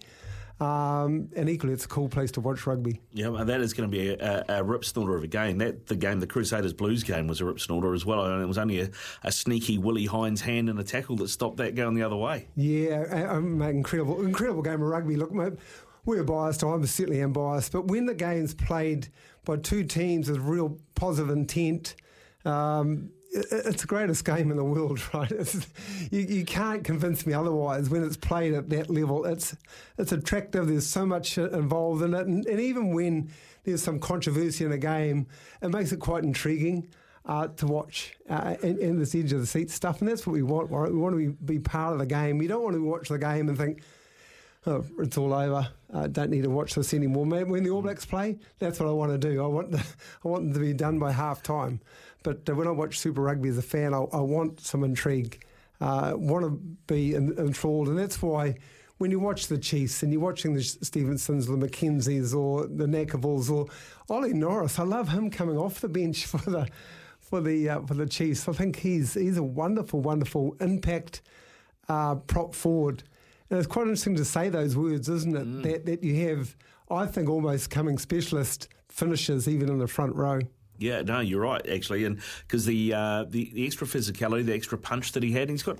Um, 0.59 1.29
and 1.35 1.49
equally, 1.49 1.73
it's 1.73 1.85
a 1.85 1.87
cool 1.87 2.09
place 2.09 2.31
to 2.31 2.41
watch 2.41 2.67
rugby. 2.67 3.01
Yeah, 3.13 3.27
and 3.27 3.47
that 3.47 3.61
is 3.61 3.73
going 3.73 3.89
to 3.89 3.97
be 3.97 4.09
a, 4.09 4.43
a, 4.49 4.59
a 4.59 4.63
rip 4.63 4.83
snorter 4.83 5.15
of 5.15 5.23
a 5.23 5.27
game. 5.27 5.57
That 5.59 5.87
the 5.87 5.95
game, 5.95 6.19
the 6.19 6.27
Crusaders 6.27 6.73
Blues 6.73 7.03
game, 7.03 7.27
was 7.27 7.39
a 7.39 7.45
rip 7.45 7.59
snorter 7.59 7.93
as 7.93 8.05
well. 8.05 8.25
And 8.25 8.41
it 8.41 8.45
was 8.45 8.57
only 8.57 8.81
a, 8.81 8.89
a 9.23 9.31
sneaky 9.31 9.77
Willie 9.77 10.05
Heinz 10.05 10.41
hand 10.41 10.69
and 10.69 10.77
a 10.79 10.83
tackle 10.83 11.15
that 11.17 11.29
stopped 11.29 11.57
that 11.57 11.75
going 11.75 11.95
the 11.95 12.03
other 12.03 12.17
way. 12.17 12.47
Yeah, 12.55 13.29
um, 13.29 13.61
incredible, 13.61 14.25
incredible 14.25 14.61
game 14.61 14.81
of 14.81 14.81
rugby. 14.81 15.15
Look, 15.15 15.31
mate, 15.31 15.53
we're 16.05 16.23
biased. 16.23 16.63
I 16.63 16.81
certainly 16.85 17.21
am 17.21 17.31
biased. 17.31 17.71
But 17.71 17.87
when 17.87 18.05
the 18.05 18.15
game's 18.15 18.53
played 18.53 19.07
by 19.45 19.57
two 19.57 19.83
teams 19.83 20.29
with 20.29 20.39
real 20.39 20.77
positive 20.95 21.31
intent. 21.31 21.95
Um, 22.45 23.11
it's 23.31 23.81
the 23.81 23.87
greatest 23.87 24.25
game 24.25 24.51
in 24.51 24.57
the 24.57 24.63
world, 24.63 25.01
right? 25.13 25.31
You, 26.11 26.19
you, 26.21 26.45
can't 26.45 26.83
convince 26.83 27.25
me 27.25 27.33
otherwise. 27.33 27.89
When 27.89 28.03
it's 28.03 28.17
played 28.17 28.53
at 28.53 28.69
that 28.69 28.89
level, 28.89 29.25
it's 29.25 29.55
it's 29.97 30.11
attractive. 30.11 30.67
There's 30.67 30.87
so 30.87 31.05
much 31.05 31.37
involved 31.37 32.01
in 32.01 32.13
it, 32.13 32.27
and, 32.27 32.45
and 32.45 32.59
even 32.59 32.93
when 32.93 33.31
there's 33.63 33.83
some 33.83 33.99
controversy 33.99 34.65
in 34.65 34.71
a 34.71 34.77
game, 34.77 35.27
it 35.61 35.69
makes 35.69 35.91
it 35.91 35.99
quite 35.99 36.23
intriguing. 36.23 36.89
Uh, 37.25 37.47
to 37.47 37.67
watch 37.67 38.15
uh, 38.27 38.55
in, 38.63 38.79
in 38.79 38.97
this 38.97 39.13
edge 39.13 39.31
of 39.33 39.39
the 39.39 39.45
seat 39.45 39.69
stuff, 39.69 39.99
and 39.99 40.09
that's 40.09 40.25
what 40.25 40.33
we 40.33 40.41
want. 40.41 40.71
Right? 40.71 40.91
We 40.91 40.97
want 40.97 41.13
to 41.13 41.17
be, 41.17 41.57
be 41.57 41.59
part 41.59 41.93
of 41.93 41.99
the 41.99 42.05
game. 42.07 42.39
We 42.39 42.47
don't 42.47 42.63
want 42.63 42.75
to 42.75 42.83
watch 42.83 43.09
the 43.09 43.19
game 43.19 43.49
and 43.49 43.57
think, 43.57 43.83
oh, 44.65 44.85
it's 44.99 45.17
all 45.17 45.33
over. 45.33 45.67
I 45.93 46.07
don't 46.07 46.29
need 46.29 46.43
to 46.43 46.49
watch 46.49 46.75
this 46.75 46.93
anymore. 46.93 47.25
When 47.25 47.63
the 47.63 47.69
All 47.69 47.81
Blacks 47.81 48.05
play, 48.05 48.37
that's 48.59 48.79
what 48.79 48.89
I 48.89 48.91
want 48.91 49.11
to 49.11 49.17
do. 49.17 49.43
I 49.43 49.47
want 49.47 49.71
the, 49.71 49.83
I 50.23 50.27
want 50.27 50.45
them 50.45 50.53
to 50.53 50.59
be 50.59 50.73
done 50.73 50.99
by 50.99 51.11
half 51.11 51.41
time. 51.41 51.79
But 52.23 52.47
uh, 52.49 52.55
when 52.55 52.67
I 52.67 52.71
watch 52.71 52.99
Super 52.99 53.21
Rugby 53.21 53.49
as 53.49 53.57
a 53.57 53.63
fan, 53.63 53.93
I, 53.93 53.99
I 54.13 54.19
want 54.19 54.59
some 54.59 54.83
intrigue. 54.83 55.43
Uh, 55.81 56.13
want 56.15 56.43
to 56.43 56.51
be 56.93 57.15
enthralled, 57.15 57.87
and 57.87 57.97
that's 57.97 58.21
why 58.21 58.55
when 58.99 59.11
you 59.11 59.19
watch 59.19 59.47
the 59.47 59.57
Chiefs 59.57 60.03
and 60.03 60.11
you're 60.11 60.21
watching 60.21 60.53
the 60.53 60.61
Stevensons 60.61 61.47
the 61.47 61.55
McKenzies 61.55 62.35
or 62.35 62.67
the 62.67 62.85
Nankivells 62.85 63.49
or 63.49 63.67
Ollie 64.09 64.33
Norris, 64.33 64.77
I 64.77 64.83
love 64.83 65.07
him 65.07 65.29
coming 65.31 65.57
off 65.57 65.79
the 65.79 65.87
bench 65.87 66.25
for 66.27 66.37
the 66.49 66.67
for 67.19 67.41
the 67.41 67.69
uh, 67.69 67.81
for 67.81 67.93
the 67.93 68.05
Chiefs. 68.05 68.47
I 68.47 68.51
think 68.51 68.77
he's 68.77 69.13
he's 69.13 69.37
a 69.37 69.43
wonderful, 69.43 70.01
wonderful 70.01 70.55
impact 70.59 71.21
uh, 71.87 72.15
prop 72.15 72.53
forward. 72.53 73.03
And 73.49 73.57
it's 73.57 73.67
quite 73.67 73.83
interesting 73.83 74.15
to 74.15 74.25
say 74.25 74.49
those 74.49 74.77
words, 74.77 75.09
isn't 75.09 75.35
it? 75.35 75.47
Mm. 75.47 75.63
That 75.63 75.85
that 75.85 76.03
you 76.03 76.27
have, 76.27 76.55
I 76.89 77.05
think, 77.05 77.29
almost 77.29 77.69
coming 77.69 77.97
specialist 77.97 78.67
finishers 78.89 79.47
even 79.47 79.69
in 79.69 79.79
the 79.79 79.87
front 79.87 80.15
row. 80.15 80.39
Yeah, 80.79 81.01
no, 81.01 81.19
you're 81.19 81.41
right 81.41 81.65
actually, 81.67 82.05
and 82.05 82.19
because 82.47 82.65
the, 82.65 82.93
uh, 82.93 83.25
the 83.27 83.51
the 83.53 83.65
extra 83.65 83.85
physicality, 83.85 84.45
the 84.45 84.53
extra 84.53 84.77
punch 84.77 85.11
that 85.11 85.23
he 85.23 85.31
had, 85.31 85.49
he's 85.49 85.63
got 85.63 85.77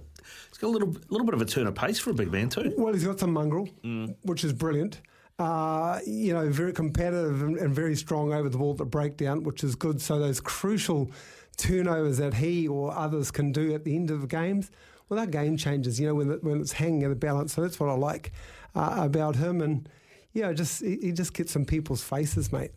he's 0.49 0.57
got 0.57 0.67
a 0.67 0.71
little 0.71 0.95
little 1.07 1.25
bit 1.25 1.33
of 1.33 1.41
a 1.41 1.45
turn 1.45 1.67
of 1.67 1.75
pace 1.75 1.99
for 1.99 2.09
a 2.09 2.13
big 2.13 2.31
man 2.31 2.49
too. 2.49 2.73
Well, 2.77 2.93
he's 2.93 3.05
got 3.05 3.19
some 3.19 3.31
mongrel, 3.31 3.69
mm. 3.83 4.13
which 4.23 4.43
is 4.43 4.51
brilliant. 4.51 5.01
Uh, 5.39 5.99
you 6.05 6.33
know, 6.33 6.49
very 6.49 6.73
competitive 6.73 7.41
and, 7.43 7.57
and, 7.57 7.73
very 7.73 7.95
strong 7.95 8.33
over 8.33 8.49
the 8.49 8.57
ball 8.57 8.71
at 8.71 8.77
the 8.77 8.83
breakdown, 8.83 9.41
which 9.43 9.63
is 9.63 9.73
good. 9.73 10.01
So 10.01 10.19
those 10.19 10.41
crucial 10.41 11.09
turnovers 11.55 12.17
that 12.17 12.33
he 12.33 12.67
or 12.67 12.93
others 12.93 13.31
can 13.31 13.53
do 13.53 13.73
at 13.73 13.85
the 13.85 13.95
end 13.95 14.11
of 14.11 14.19
the 14.19 14.27
games, 14.27 14.69
well, 15.09 15.19
that 15.19 15.31
game 15.31 15.57
changes. 15.57 15.99
You 15.99 16.07
know, 16.07 16.15
when 16.15 16.29
when 16.41 16.61
it's 16.61 16.71
hanging 16.71 17.01
in 17.01 17.09
the 17.09 17.15
balance. 17.15 17.53
So 17.53 17.61
that's 17.61 17.79
what 17.79 17.89
I 17.89 17.93
like 17.93 18.31
uh, 18.75 18.95
about 18.97 19.35
him, 19.35 19.61
and 19.61 19.89
yeah, 20.33 20.53
just 20.53 20.81
he, 20.81 20.97
he 21.01 21.11
just 21.11 21.33
gets 21.33 21.51
some 21.51 21.65
people's 21.65 22.03
faces, 22.03 22.51
mate. 22.51 22.71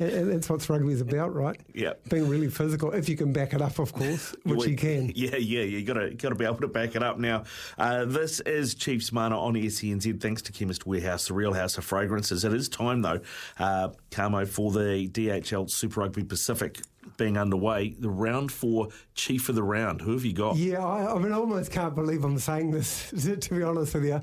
And 0.00 0.30
that's 0.30 0.48
what 0.48 0.68
rugby 0.68 0.92
is 0.92 1.00
about, 1.00 1.34
right? 1.34 1.60
Yeah, 1.74 1.94
being 2.08 2.28
really 2.28 2.48
physical. 2.48 2.92
If 2.92 3.08
you 3.08 3.16
can 3.16 3.32
back 3.32 3.52
it 3.52 3.60
up, 3.60 3.80
of 3.80 3.92
course, 3.92 4.30
which 4.44 4.58
well, 4.58 4.68
you 4.68 4.76
can. 4.76 5.10
Yeah, 5.12 5.36
yeah, 5.36 5.62
you 5.62 5.82
got 5.82 5.94
to 5.94 6.10
got 6.10 6.28
to 6.28 6.34
be 6.36 6.44
able 6.44 6.58
to 6.58 6.68
back 6.68 6.94
it 6.94 7.02
up. 7.02 7.18
Now, 7.18 7.44
uh, 7.78 8.04
this 8.04 8.38
is 8.40 8.76
Chiefs 8.76 9.10
Mana 9.10 9.36
on 9.36 9.54
SENZ. 9.54 10.20
Thanks 10.20 10.42
to 10.42 10.52
Chemist 10.52 10.86
Warehouse, 10.86 11.26
the 11.26 11.34
real 11.34 11.52
house 11.52 11.78
of 11.78 11.84
fragrances. 11.84 12.44
It 12.44 12.52
is 12.52 12.68
time 12.68 13.02
though, 13.02 13.20
uh, 13.58 13.88
Kamo, 14.12 14.46
for 14.46 14.70
the 14.70 15.08
DHL 15.08 15.68
Super 15.68 16.00
Rugby 16.00 16.22
Pacific 16.22 16.80
being 17.16 17.36
underway, 17.36 17.94
the 17.98 18.10
round 18.10 18.52
four 18.52 18.88
chief 19.14 19.48
of 19.48 19.54
the 19.54 19.62
round. 19.62 20.00
Who 20.00 20.12
have 20.12 20.24
you 20.24 20.32
got? 20.32 20.56
Yeah, 20.56 20.84
I, 20.84 21.14
I 21.14 21.18
mean, 21.18 21.32
I 21.32 21.36
almost 21.36 21.70
can't 21.70 21.94
believe 21.94 22.24
I'm 22.24 22.38
saying 22.38 22.70
this, 22.70 23.10
to 23.40 23.54
be 23.54 23.62
honest 23.62 23.94
with 23.94 24.04
you. 24.04 24.20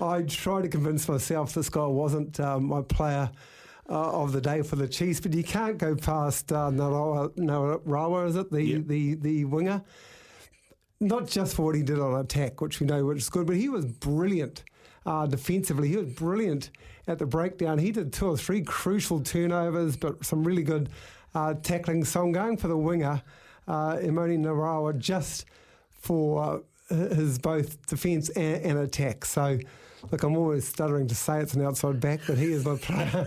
I 0.00 0.22
tried 0.22 0.62
to 0.62 0.68
convince 0.68 1.08
myself 1.08 1.54
this 1.54 1.68
guy 1.68 1.86
wasn't 1.86 2.38
um, 2.40 2.64
my 2.66 2.82
player 2.82 3.30
uh, 3.88 4.22
of 4.22 4.32
the 4.32 4.40
day 4.40 4.62
for 4.62 4.76
the 4.76 4.88
Chiefs, 4.88 5.20
but 5.20 5.32
you 5.32 5.44
can't 5.44 5.78
go 5.78 5.94
past 5.94 6.52
uh, 6.52 6.70
Narawa, 6.70 7.30
Narawa, 7.36 8.28
is 8.28 8.36
it? 8.36 8.50
The, 8.50 8.62
yep. 8.62 8.86
the, 8.86 9.14
the 9.14 9.44
winger. 9.44 9.82
Not 10.98 11.28
just 11.28 11.54
for 11.54 11.66
what 11.66 11.74
he 11.74 11.82
did 11.82 11.98
on 11.98 12.18
attack, 12.20 12.60
which 12.60 12.80
we 12.80 12.86
know 12.86 13.04
which 13.04 13.18
is 13.18 13.28
good, 13.28 13.46
but 13.46 13.56
he 13.56 13.68
was 13.68 13.84
brilliant 13.84 14.64
uh, 15.04 15.26
defensively. 15.26 15.88
He 15.88 15.96
was 15.96 16.08
brilliant 16.14 16.70
at 17.06 17.18
the 17.18 17.26
breakdown. 17.26 17.78
He 17.78 17.92
did 17.92 18.12
two 18.12 18.28
or 18.28 18.36
three 18.36 18.62
crucial 18.62 19.20
turnovers, 19.20 19.96
but 19.96 20.24
some 20.24 20.42
really 20.42 20.62
good 20.62 20.88
uh, 21.36 21.54
tackling. 21.62 22.04
So 22.04 22.22
I'm 22.22 22.32
going 22.32 22.56
for 22.56 22.68
the 22.68 22.76
winger, 22.76 23.22
uh, 23.68 23.96
Emoni 23.96 24.38
Narawa, 24.38 24.98
just 24.98 25.44
for 25.90 26.62
his 26.88 27.38
both 27.38 27.86
defence 27.86 28.30
and, 28.30 28.64
and 28.64 28.78
attack. 28.78 29.24
So 29.24 29.58
Look, 30.10 30.22
I'm 30.22 30.36
always 30.36 30.66
stuttering 30.66 31.06
to 31.08 31.14
say 31.14 31.40
it's 31.40 31.54
an 31.54 31.62
outside 31.62 32.00
back, 32.00 32.20
but 32.26 32.38
he 32.38 32.52
is 32.52 32.64
my 32.64 32.76
player. 32.76 33.26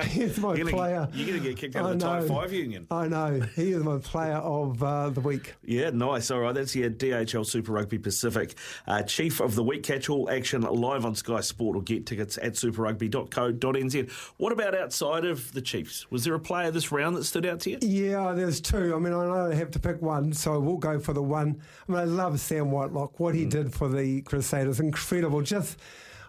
he 0.08 0.22
is 0.22 0.38
my 0.38 0.54
you're 0.54 0.64
gonna, 0.64 0.76
player. 0.76 1.08
You're 1.12 1.28
going 1.28 1.42
to 1.42 1.48
get 1.48 1.56
kicked 1.56 1.76
out 1.76 1.90
of 1.90 1.98
the 1.98 2.06
Tight 2.06 2.24
5 2.24 2.52
union. 2.52 2.86
I 2.90 3.08
know. 3.08 3.40
He 3.56 3.72
is 3.72 3.82
my 3.82 3.98
player 3.98 4.36
of 4.36 4.82
uh, 4.82 5.10
the 5.10 5.20
week. 5.20 5.54
Yeah, 5.64 5.90
nice. 5.90 6.30
All 6.30 6.40
right, 6.40 6.54
that's 6.54 6.74
your 6.74 6.90
DHL 6.90 7.46
Super 7.46 7.72
Rugby 7.72 7.98
Pacific 7.98 8.54
uh, 8.86 9.02
Chief 9.02 9.40
of 9.40 9.54
the 9.54 9.62
Week. 9.62 9.82
Catch 9.82 10.08
all 10.10 10.30
action 10.30 10.62
live 10.62 11.04
on 11.04 11.14
Sky 11.14 11.40
Sport 11.40 11.76
or 11.76 11.82
get 11.82 12.06
tickets 12.06 12.38
at 12.38 12.54
superrugby.co.nz. 12.54 14.10
What 14.36 14.52
about 14.52 14.74
outside 14.74 15.24
of 15.24 15.52
the 15.52 15.62
Chiefs? 15.62 16.10
Was 16.10 16.24
there 16.24 16.34
a 16.34 16.40
player 16.40 16.70
this 16.70 16.92
round 16.92 17.16
that 17.16 17.24
stood 17.24 17.46
out 17.46 17.60
to 17.60 17.70
you? 17.70 17.78
Yeah, 17.82 18.32
there's 18.32 18.60
two. 18.60 18.94
I 18.94 18.98
mean, 18.98 19.12
I 19.12 19.26
know 19.26 19.50
I 19.50 19.54
have 19.54 19.70
to 19.72 19.78
pick 19.78 20.00
one, 20.02 20.32
so 20.32 20.54
I 20.54 20.58
will 20.58 20.76
go 20.76 20.98
for 20.98 21.12
the 21.12 21.22
one. 21.22 21.60
I 21.88 21.92
mean, 21.92 22.00
I 22.00 22.04
love 22.04 22.40
Sam 22.40 22.70
Whitelock. 22.70 23.20
What 23.20 23.34
he 23.34 23.46
mm. 23.46 23.50
did 23.50 23.72
for 23.72 23.88
the 23.88 24.22
Crusaders, 24.22 24.80
incredible. 24.80 25.42
Just 25.42 25.78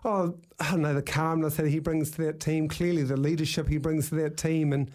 oh, 0.04 0.36
I 0.60 0.72
don't 0.72 0.82
know, 0.82 0.94
the 0.94 1.02
calmness 1.02 1.56
that 1.56 1.68
he 1.68 1.80
brings 1.80 2.12
to 2.12 2.24
that 2.24 2.40
team, 2.40 2.68
clearly 2.68 3.04
the 3.04 3.18
leadership 3.18 3.68
he 3.68 3.78
brings 3.78 4.10
to 4.10 4.16
that 4.16 4.38
team, 4.38 4.74
and 4.74 4.90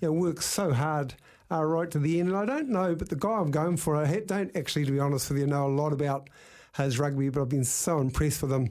you 0.00 0.08
know, 0.08 0.12
works 0.12 0.46
so 0.46 0.72
hard 0.72 1.14
uh, 1.50 1.64
right 1.64 1.90
to 1.90 1.98
the 1.98 2.20
end. 2.20 2.28
And 2.28 2.36
I 2.36 2.46
don't 2.46 2.68
know, 2.68 2.94
but 2.94 3.08
the 3.08 3.16
guy 3.16 3.38
I'm 3.38 3.50
going 3.50 3.76
for, 3.76 3.96
I 3.96 4.20
don't 4.20 4.54
actually, 4.56 4.84
to 4.86 4.92
be 4.92 5.00
honest 5.00 5.30
with 5.30 5.38
you, 5.38 5.46
know 5.46 5.66
a 5.66 5.68
lot 5.68 5.92
about 5.92 6.28
his 6.76 6.98
rugby, 6.98 7.28
but 7.28 7.42
I've 7.42 7.48
been 7.48 7.64
so 7.64 7.98
impressed 7.98 8.42
with 8.42 8.52
him. 8.52 8.70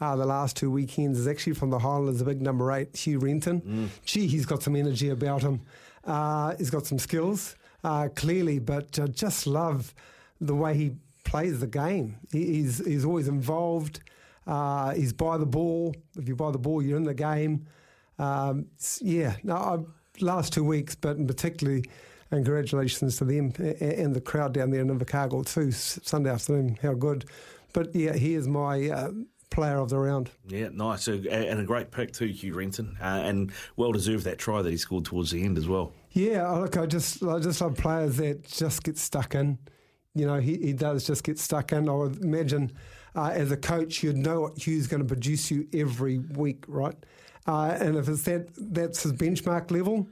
Uh, 0.00 0.16
the 0.16 0.26
last 0.26 0.56
two 0.56 0.70
weekends 0.70 1.18
is 1.18 1.28
actually 1.28 1.54
from 1.54 1.70
the 1.70 1.78
Highlanders, 1.78 2.18
the 2.18 2.24
big 2.24 2.42
number 2.42 2.72
eight, 2.72 2.96
Hugh 2.96 3.20
Renton. 3.20 3.60
Mm. 3.60 3.88
Gee, 4.04 4.26
he's 4.26 4.44
got 4.44 4.62
some 4.62 4.74
energy 4.74 5.08
about 5.08 5.42
him. 5.42 5.60
Uh, 6.04 6.54
he's 6.56 6.70
got 6.70 6.84
some 6.86 6.98
skills, 6.98 7.54
uh, 7.84 8.08
clearly, 8.14 8.58
but 8.58 8.98
uh, 8.98 9.06
just 9.06 9.46
love 9.46 9.94
the 10.40 10.54
way 10.54 10.74
he 10.74 10.96
plays 11.22 11.60
the 11.60 11.66
game. 11.66 12.16
He, 12.32 12.44
he's, 12.46 12.84
he's 12.84 13.04
always 13.04 13.28
involved. 13.28 14.00
Uh, 14.46 14.92
he's 14.94 15.12
by 15.12 15.38
the 15.38 15.46
ball. 15.46 15.94
If 16.16 16.28
you 16.28 16.36
buy 16.36 16.50
the 16.50 16.58
ball, 16.58 16.82
you're 16.82 16.96
in 16.96 17.04
the 17.04 17.14
game. 17.14 17.66
Um, 18.18 18.66
yeah, 19.00 19.36
no, 19.42 19.56
I, 19.56 19.78
last 20.20 20.52
two 20.52 20.64
weeks, 20.64 20.94
but 20.94 21.24
particularly, 21.26 21.84
and 22.30 22.44
congratulations 22.44 23.16
to 23.18 23.24
them 23.24 23.52
and 23.80 24.14
the 24.14 24.20
crowd 24.20 24.54
down 24.54 24.70
there 24.70 24.80
in 24.80 24.88
Invercargill 24.88 25.46
too, 25.46 25.70
Sunday 25.70 26.30
afternoon. 26.30 26.78
How 26.82 26.94
good. 26.94 27.26
But 27.72 27.94
yeah, 27.94 28.14
he 28.14 28.34
is 28.34 28.46
my 28.46 28.88
uh, 28.88 29.10
player 29.50 29.78
of 29.78 29.88
the 29.88 29.98
round. 29.98 30.30
Yeah, 30.48 30.68
nice. 30.72 31.08
And 31.08 31.26
a 31.26 31.64
great 31.64 31.90
pick 31.90 32.12
too, 32.12 32.26
Hugh 32.26 32.54
Renton. 32.54 32.96
Uh, 33.00 33.22
and 33.24 33.52
well 33.76 33.92
deserved 33.92 34.24
that 34.24 34.38
try 34.38 34.62
that 34.62 34.70
he 34.70 34.76
scored 34.76 35.04
towards 35.04 35.30
the 35.30 35.44
end 35.44 35.58
as 35.58 35.68
well. 35.68 35.92
Yeah, 36.12 36.48
look, 36.52 36.76
I 36.76 36.86
just, 36.86 37.22
I 37.22 37.38
just 37.40 37.60
love 37.60 37.76
players 37.76 38.16
that 38.18 38.44
just 38.44 38.82
get 38.84 38.98
stuck 38.98 39.34
in. 39.34 39.58
You 40.14 40.26
know, 40.26 40.38
he, 40.38 40.56
he 40.56 40.72
does 40.72 41.06
just 41.06 41.24
get 41.24 41.38
stuck 41.38 41.72
in. 41.72 41.88
I 41.88 41.92
would 41.92 42.22
imagine 42.22 42.72
uh, 43.14 43.30
as 43.32 43.50
a 43.50 43.56
coach, 43.56 44.02
you'd 44.02 44.16
know 44.16 44.40
what 44.40 44.58
Hugh's 44.58 44.86
going 44.86 45.02
to 45.02 45.08
produce 45.08 45.50
you 45.50 45.68
every 45.72 46.18
week, 46.18 46.64
right? 46.66 46.96
Uh, 47.46 47.76
and 47.80 47.96
if 47.96 48.08
it's 48.08 48.22
that 48.22 48.48
that's 48.56 49.02
his 49.02 49.12
benchmark 49.12 49.70
level, 49.70 50.08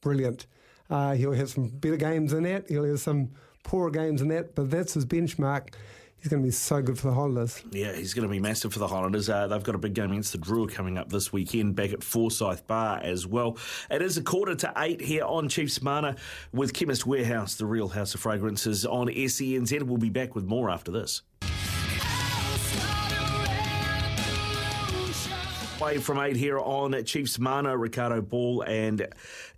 brilliant. 0.00 0.46
Uh, 0.88 1.14
he'll 1.14 1.32
have 1.32 1.50
some 1.50 1.68
better 1.68 1.96
games 1.96 2.32
than 2.32 2.44
that. 2.44 2.68
He'll 2.68 2.84
have 2.84 3.00
some 3.00 3.30
poorer 3.62 3.90
games 3.90 4.20
than 4.20 4.28
that, 4.28 4.54
but 4.54 4.70
that's 4.70 4.94
his 4.94 5.06
benchmark. 5.06 5.74
He's 6.20 6.28
going 6.28 6.42
to 6.42 6.46
be 6.46 6.52
so 6.52 6.82
good 6.82 6.98
for 6.98 7.08
the 7.08 7.14
Highlanders. 7.14 7.62
Yeah, 7.70 7.94
he's 7.94 8.12
going 8.12 8.28
to 8.28 8.30
be 8.30 8.40
massive 8.40 8.74
for 8.74 8.78
the 8.78 8.88
Highlanders. 8.88 9.30
Uh, 9.30 9.46
they've 9.46 9.62
got 9.62 9.74
a 9.74 9.78
big 9.78 9.94
game 9.94 10.10
against 10.10 10.32
the 10.32 10.38
Drua 10.38 10.70
coming 10.70 10.98
up 10.98 11.08
this 11.08 11.32
weekend 11.32 11.76
back 11.76 11.94
at 11.94 12.04
Forsyth 12.04 12.66
Bar 12.66 13.00
as 13.02 13.26
well. 13.26 13.56
It 13.90 14.02
is 14.02 14.18
a 14.18 14.22
quarter 14.22 14.54
to 14.56 14.72
eight 14.76 15.00
here 15.00 15.24
on 15.24 15.48
Chiefs 15.48 15.80
Mana 15.80 16.16
with 16.52 16.74
Chemist 16.74 17.06
Warehouse, 17.06 17.54
the 17.54 17.64
real 17.64 17.88
house 17.88 18.14
of 18.14 18.20
fragrances 18.20 18.84
on 18.84 19.06
SENZ. 19.06 19.82
We'll 19.82 19.96
be 19.96 20.10
back 20.10 20.34
with 20.34 20.44
more 20.44 20.68
after 20.68 20.92
this. 20.92 21.22
Way 25.80 25.96
from 25.96 26.18
eight 26.18 26.36
here 26.36 26.58
on 26.58 27.02
Chiefs 27.04 27.38
Mana, 27.38 27.74
Riccardo 27.74 28.20
Ball 28.20 28.62
and 28.66 29.08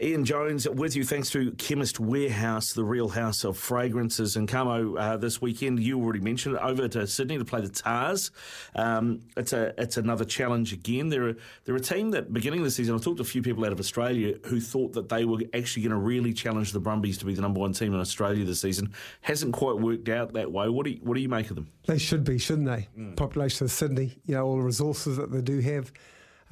Ian 0.01 0.25
Jones 0.25 0.69
with 0.69 0.95
you. 0.95 1.03
Thanks 1.03 1.31
to 1.31 1.51
Chemist 1.53 1.99
Warehouse, 1.99 2.75
the 2.75 2.85
real 2.85 3.09
house 3.09 3.43
of 3.43 3.59
fragrances. 3.59 4.37
And 4.37 4.47
Kamo, 4.47 4.95
uh, 4.95 5.17
this 5.17 5.43
weekend, 5.43 5.81
you 5.81 6.01
already 6.01 6.21
mentioned 6.21 6.55
it, 6.55 6.63
over 6.63 6.87
to 6.87 7.09
Sydney 7.09 7.39
to 7.39 7.45
play 7.45 7.61
the 7.61 7.69
Tahs. 7.69 8.31
Um, 8.77 9.23
it's 9.37 9.53
a 9.53 9.75
it's 9.77 9.97
another 9.97 10.25
challenge 10.25 10.73
again. 10.73 11.09
They're 11.09 11.31
a, 11.31 11.35
they're 11.65 11.75
a 11.75 11.81
team 11.81 12.13
that, 12.13 12.33
beginning 12.33 12.61
of 12.61 12.67
the 12.67 12.71
season, 12.71 12.95
I 12.95 12.99
talked 12.99 13.17
to 13.17 13.23
a 13.23 13.27
few 13.27 13.43
people 13.43 13.65
out 13.65 13.73
of 13.73 13.81
Australia 13.81 14.37
who 14.45 14.61
thought 14.61 14.93
that 14.93 15.09
they 15.09 15.25
were 15.25 15.41
actually 15.55 15.83
going 15.83 15.91
to 15.91 15.97
really 15.97 16.33
challenge 16.33 16.71
the 16.71 16.81
Brumbies 16.81 17.19
to 17.19 17.25
be 17.25 17.35
the 17.35 17.43
number 17.43 17.59
one 17.59 17.73
team 17.73 17.95
in 17.95 18.01
Australia 18.01 18.45
this 18.45 18.61
season. 18.61 18.93
Hasn't 19.23 19.55
quite 19.55 19.79
worked 19.79 20.09
out 20.09 20.35
that 20.35 20.53
way. 20.53 20.69
What 20.69 20.85
do 20.85 20.93
you, 20.93 21.01
what 21.03 21.15
do 21.15 21.21
you 21.21 21.29
make 21.29 21.51
of 21.51 21.57
them? 21.57 21.67
They 21.87 21.99
should 21.99 22.23
be, 22.23 22.39
shouldn't 22.39 22.69
they? 22.69 22.89
Mm. 22.97 23.17
Population 23.17 23.65
of 23.65 23.73
Sydney, 23.73 24.19
you 24.25 24.37
know, 24.37 24.47
all 24.47 24.57
the 24.57 24.63
resources 24.63 25.17
that 25.17 25.33
they 25.33 25.43
do 25.43 25.59
have. 25.59 25.93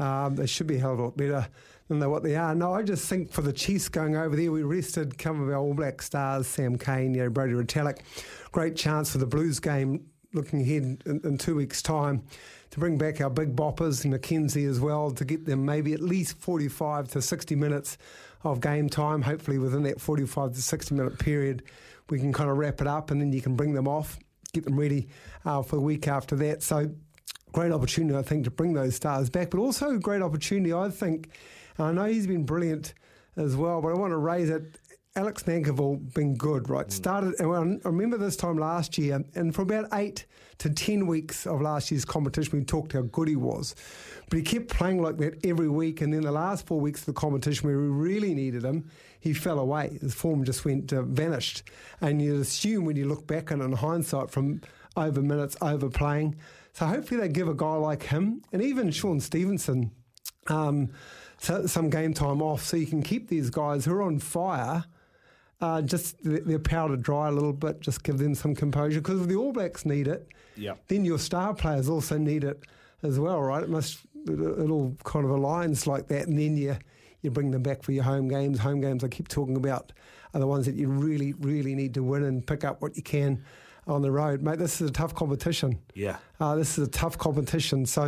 Um, 0.00 0.34
they 0.34 0.46
should 0.46 0.66
be 0.66 0.78
held 0.78 0.98
a 0.98 1.02
lot 1.04 1.16
better 1.16 1.46
than 1.88 2.10
what 2.10 2.22
they 2.22 2.36
are. 2.36 2.54
No, 2.54 2.72
I 2.72 2.82
just 2.82 3.08
think 3.08 3.30
for 3.30 3.42
the 3.42 3.52
Chiefs 3.52 3.88
going 3.88 4.16
over 4.16 4.34
there, 4.34 4.50
we 4.50 4.62
rested 4.62 5.20
some 5.20 5.42
of 5.42 5.48
our 5.48 5.56
All 5.56 5.74
Black 5.74 6.00
stars, 6.00 6.46
Sam 6.46 6.78
Cane, 6.78 7.14
you 7.14 7.24
know, 7.24 7.30
Brodie 7.30 7.52
Retallick. 7.52 7.98
Great 8.52 8.76
chance 8.76 9.10
for 9.10 9.18
the 9.18 9.26
Blues 9.26 9.60
game 9.60 10.06
looking 10.32 10.60
ahead 10.62 11.02
in, 11.06 11.20
in, 11.24 11.36
two 11.36 11.56
weeks' 11.56 11.82
time 11.82 12.22
to 12.70 12.78
bring 12.78 12.96
back 12.96 13.20
our 13.20 13.28
big 13.28 13.56
boppers, 13.56 14.06
McKenzie 14.06 14.68
as 14.68 14.78
well, 14.78 15.10
to 15.10 15.24
get 15.24 15.44
them 15.44 15.64
maybe 15.64 15.92
at 15.92 16.00
least 16.00 16.38
45 16.38 17.08
to 17.08 17.22
60 17.22 17.56
minutes 17.56 17.98
of 18.44 18.60
game 18.60 18.88
time. 18.88 19.22
Hopefully, 19.22 19.58
within 19.58 19.82
that 19.82 20.00
45 20.00 20.54
to 20.54 20.62
60 20.62 20.94
minute 20.94 21.18
period, 21.18 21.64
we 22.08 22.18
can 22.18 22.32
kind 22.32 22.48
of 22.48 22.56
wrap 22.56 22.80
it 22.80 22.86
up 22.86 23.10
and 23.10 23.20
then 23.20 23.32
you 23.32 23.42
can 23.42 23.56
bring 23.56 23.74
them 23.74 23.88
off, 23.88 24.18
get 24.52 24.64
them 24.64 24.78
ready 24.78 25.08
uh, 25.44 25.62
for 25.62 25.76
the 25.76 25.82
week 25.82 26.06
after 26.06 26.36
that. 26.36 26.62
So, 26.62 26.90
great 27.52 27.72
opportunity, 27.72 28.16
I 28.16 28.22
think, 28.22 28.44
to 28.44 28.50
bring 28.50 28.72
those 28.72 28.96
stars 28.96 29.30
back, 29.30 29.50
but 29.50 29.58
also 29.58 29.90
a 29.90 29.98
great 29.98 30.22
opportunity, 30.22 30.72
I 30.72 30.90
think. 30.90 31.30
And 31.78 31.86
I 31.86 31.92
know 31.92 32.12
he's 32.12 32.26
been 32.26 32.44
brilliant 32.44 32.94
as 33.36 33.56
well, 33.56 33.80
but 33.80 33.88
I 33.88 33.94
want 33.94 34.12
to 34.12 34.18
raise 34.18 34.50
it 34.50 34.78
Alex 35.16 35.42
Nankivell 35.42 36.14
been 36.14 36.36
good, 36.36 36.70
right? 36.70 36.90
Started, 36.92 37.34
and 37.40 37.80
I 37.84 37.88
remember 37.88 38.16
this 38.16 38.36
time 38.36 38.56
last 38.58 38.96
year, 38.96 39.24
and 39.34 39.52
for 39.52 39.62
about 39.62 39.88
eight 39.92 40.24
to 40.58 40.70
ten 40.70 41.06
weeks 41.08 41.46
of 41.48 41.60
last 41.60 41.90
year's 41.90 42.04
competition, 42.04 42.60
we 42.60 42.64
talked 42.64 42.92
how 42.92 43.02
good 43.02 43.26
he 43.26 43.34
was. 43.34 43.74
But 44.28 44.36
he 44.36 44.44
kept 44.44 44.68
playing 44.68 45.02
like 45.02 45.16
that 45.16 45.44
every 45.44 45.68
week, 45.68 46.00
and 46.00 46.14
then 46.14 46.20
the 46.20 46.30
last 46.30 46.64
four 46.64 46.78
weeks 46.78 47.00
of 47.00 47.06
the 47.06 47.12
competition, 47.14 47.68
where 47.68 47.78
we 47.78 47.88
really 47.88 48.34
needed 48.34 48.64
him, 48.64 48.88
he 49.18 49.34
fell 49.34 49.58
away. 49.58 49.98
His 50.00 50.14
form 50.14 50.44
just 50.44 50.64
went 50.64 50.92
uh, 50.92 51.02
vanished. 51.02 51.64
And 52.00 52.22
you'd 52.22 52.40
assume 52.40 52.84
when 52.84 52.94
you 52.94 53.08
look 53.08 53.26
back 53.26 53.50
on 53.50 53.60
it 53.60 53.64
in 53.64 53.72
hindsight 53.72 54.30
from 54.30 54.60
over 54.96 55.20
minutes, 55.20 55.56
overplaying. 55.60 56.36
So 56.72 56.86
hopefully 56.86 57.20
they 57.20 57.28
give 57.28 57.48
a 57.48 57.54
guy 57.54 57.74
like 57.74 58.04
him, 58.04 58.42
and 58.52 58.62
even 58.62 58.90
Shaun 58.90 59.20
Stevenson. 59.20 59.90
Um, 60.46 60.90
so, 61.38 61.66
some 61.66 61.90
game 61.90 62.12
time 62.12 62.42
off 62.42 62.62
so 62.62 62.76
you 62.76 62.86
can 62.86 63.02
keep 63.02 63.28
these 63.28 63.50
guys 63.50 63.84
who 63.84 63.92
are 63.92 64.02
on 64.02 64.18
fire 64.18 64.84
uh, 65.60 65.82
just 65.82 66.16
their 66.22 66.58
powder 66.58 66.96
dry 66.96 67.28
a 67.28 67.32
little 67.32 67.52
bit, 67.52 67.80
just 67.80 68.02
give 68.02 68.18
them 68.18 68.34
some 68.34 68.54
composure 68.54 69.00
because 69.00 69.26
the 69.26 69.36
All 69.36 69.52
Blacks 69.52 69.84
need 69.84 70.08
it. 70.08 70.28
Yeah. 70.56 70.74
Then 70.88 71.04
your 71.04 71.18
star 71.18 71.54
players 71.54 71.88
also 71.88 72.16
need 72.16 72.44
it 72.44 72.64
as 73.02 73.18
well, 73.18 73.40
right? 73.40 73.62
It 73.62 73.68
must 73.68 73.98
it, 74.26 74.40
it 74.40 74.70
all 74.70 74.96
kind 75.04 75.24
of 75.24 75.30
aligns 75.30 75.86
like 75.86 76.08
that, 76.08 76.28
and 76.28 76.38
then 76.38 76.56
you 76.56 76.76
you 77.22 77.30
bring 77.30 77.50
them 77.50 77.62
back 77.62 77.82
for 77.82 77.92
your 77.92 78.04
home 78.04 78.28
games. 78.28 78.58
Home 78.60 78.80
games 78.80 79.04
I 79.04 79.08
keep 79.08 79.28
talking 79.28 79.56
about 79.56 79.92
are 80.32 80.40
the 80.40 80.46
ones 80.46 80.64
that 80.66 80.76
you 80.76 80.88
really 80.88 81.34
really 81.34 81.74
need 81.74 81.92
to 81.94 82.02
win 82.02 82.24
and 82.24 82.46
pick 82.46 82.64
up 82.64 82.80
what 82.80 82.96
you 82.96 83.02
can 83.02 83.44
on 83.90 84.02
the 84.02 84.10
road, 84.10 84.42
mate. 84.42 84.58
This 84.58 84.80
is 84.80 84.90
a 84.90 84.92
tough 84.92 85.14
competition. 85.14 85.78
Yeah. 85.94 86.18
Uh, 86.38 86.56
this 86.56 86.78
is 86.78 86.86
a 86.86 86.90
tough 86.90 87.18
competition, 87.18 87.86
so 87.86 88.06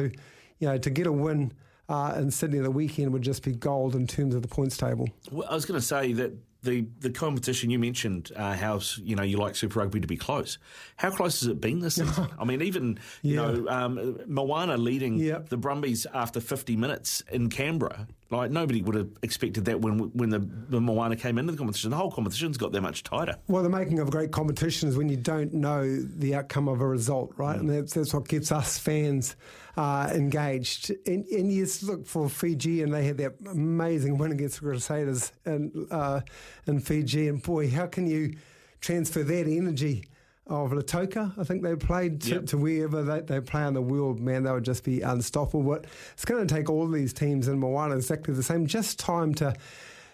you 0.58 0.68
know 0.68 0.78
to 0.78 0.90
get 0.90 1.06
a 1.06 1.12
win. 1.12 1.52
Uh, 1.88 2.14
in 2.16 2.30
Sydney 2.30 2.60
the 2.60 2.70
weekend 2.70 3.12
would 3.12 3.22
just 3.22 3.42
be 3.42 3.52
gold 3.52 3.94
in 3.94 4.06
terms 4.06 4.34
of 4.34 4.40
the 4.40 4.48
points 4.48 4.76
table. 4.78 5.08
Well, 5.30 5.46
I 5.50 5.54
was 5.54 5.66
going 5.66 5.78
to 5.78 5.86
say 5.86 6.12
that 6.14 6.32
the 6.62 6.86
the 7.00 7.10
competition 7.10 7.70
you 7.70 7.78
mentioned, 7.78 8.30
uh, 8.36 8.54
how 8.54 8.80
you 9.02 9.16
know 9.16 9.22
you 9.22 9.36
like 9.36 9.56
Super 9.56 9.80
Rugby 9.80 10.00
to 10.00 10.06
be 10.06 10.16
close. 10.16 10.58
How 10.96 11.10
close 11.10 11.40
has 11.40 11.48
it 11.48 11.60
been 11.60 11.80
this 11.80 11.96
season? 11.96 12.28
I 12.38 12.44
mean, 12.44 12.62
even 12.62 12.98
you 13.22 13.34
Yeah. 13.34 13.50
know 13.50 13.68
um, 13.68 14.18
Moana 14.26 14.76
leading 14.76 15.18
Yep. 15.18 15.48
the 15.48 15.56
Brumbies 15.56 16.06
after 16.14 16.40
50 16.40 16.76
minutes 16.76 17.22
in 17.32 17.50
Canberra. 17.50 18.06
Like 18.30 18.50
nobody 18.50 18.80
would 18.80 18.94
have 18.94 19.10
expected 19.22 19.66
that 19.66 19.80
when 19.80 19.98
when 20.14 20.30
the, 20.30 20.80
Moana 20.80 21.16
came 21.16 21.36
into 21.36 21.52
the 21.52 21.58
competition. 21.58 21.90
The 21.90 21.96
whole 21.96 22.10
competition's 22.10 22.56
got 22.56 22.72
that 22.72 22.80
much 22.80 23.02
tighter. 23.02 23.36
Well, 23.48 23.62
the 23.62 23.68
making 23.68 23.98
of 23.98 24.08
a 24.08 24.10
great 24.10 24.30
competition 24.30 24.88
is 24.88 24.96
when 24.96 25.10
you 25.10 25.18
don't 25.18 25.52
know 25.52 25.84
the 26.00 26.34
outcome 26.36 26.66
of 26.68 26.80
a 26.80 26.86
result, 26.86 27.32
right? 27.36 27.58
And 27.60 27.68
that's, 27.68 27.92
that's 27.92 28.14
what 28.14 28.26
gets 28.26 28.50
us 28.50 28.78
fans 28.78 29.36
uh, 29.76 30.10
engaged. 30.14 30.92
And, 31.06 31.26
and 31.26 31.52
yes, 31.52 31.82
look 31.82 32.06
for 32.06 32.30
Fiji, 32.30 32.82
and 32.82 32.92
they 32.94 33.04
had 33.04 33.18
that 33.18 33.34
amazing 33.50 34.16
win 34.16 34.32
against 34.32 34.60
the 34.60 34.66
Crusaders 34.66 35.32
in, 35.44 35.86
uh, 35.90 36.20
in 36.66 36.80
Fiji. 36.80 37.28
And 37.28 37.42
boy, 37.42 37.70
how 37.70 37.86
can 37.86 38.06
you 38.06 38.34
transfer 38.80 39.22
that 39.22 39.46
energy? 39.46 40.04
Of 40.48 40.72
Lautoka, 40.72 41.32
I 41.38 41.44
think 41.44 41.62
they 41.62 41.76
played 41.76 42.20
to, 42.22 42.30
Yep. 42.30 42.46
to 42.46 42.58
wherever 42.58 43.04
they, 43.04 43.20
they 43.20 43.40
play 43.40 43.64
in 43.64 43.74
the 43.74 43.80
world, 43.80 44.18
man, 44.18 44.42
they 44.42 44.50
would 44.50 44.64
just 44.64 44.82
be 44.82 45.00
unstoppable. 45.00 45.62
But 45.62 45.86
it's 46.14 46.24
going 46.24 46.44
to 46.44 46.52
take 46.52 46.68
all 46.68 46.88
these 46.88 47.12
teams 47.12 47.46
in 47.46 47.60
Moana 47.60 47.94
exactly 47.94 48.34
the 48.34 48.42
same, 48.42 48.66
just 48.66 48.98
time 48.98 49.34
to 49.34 49.54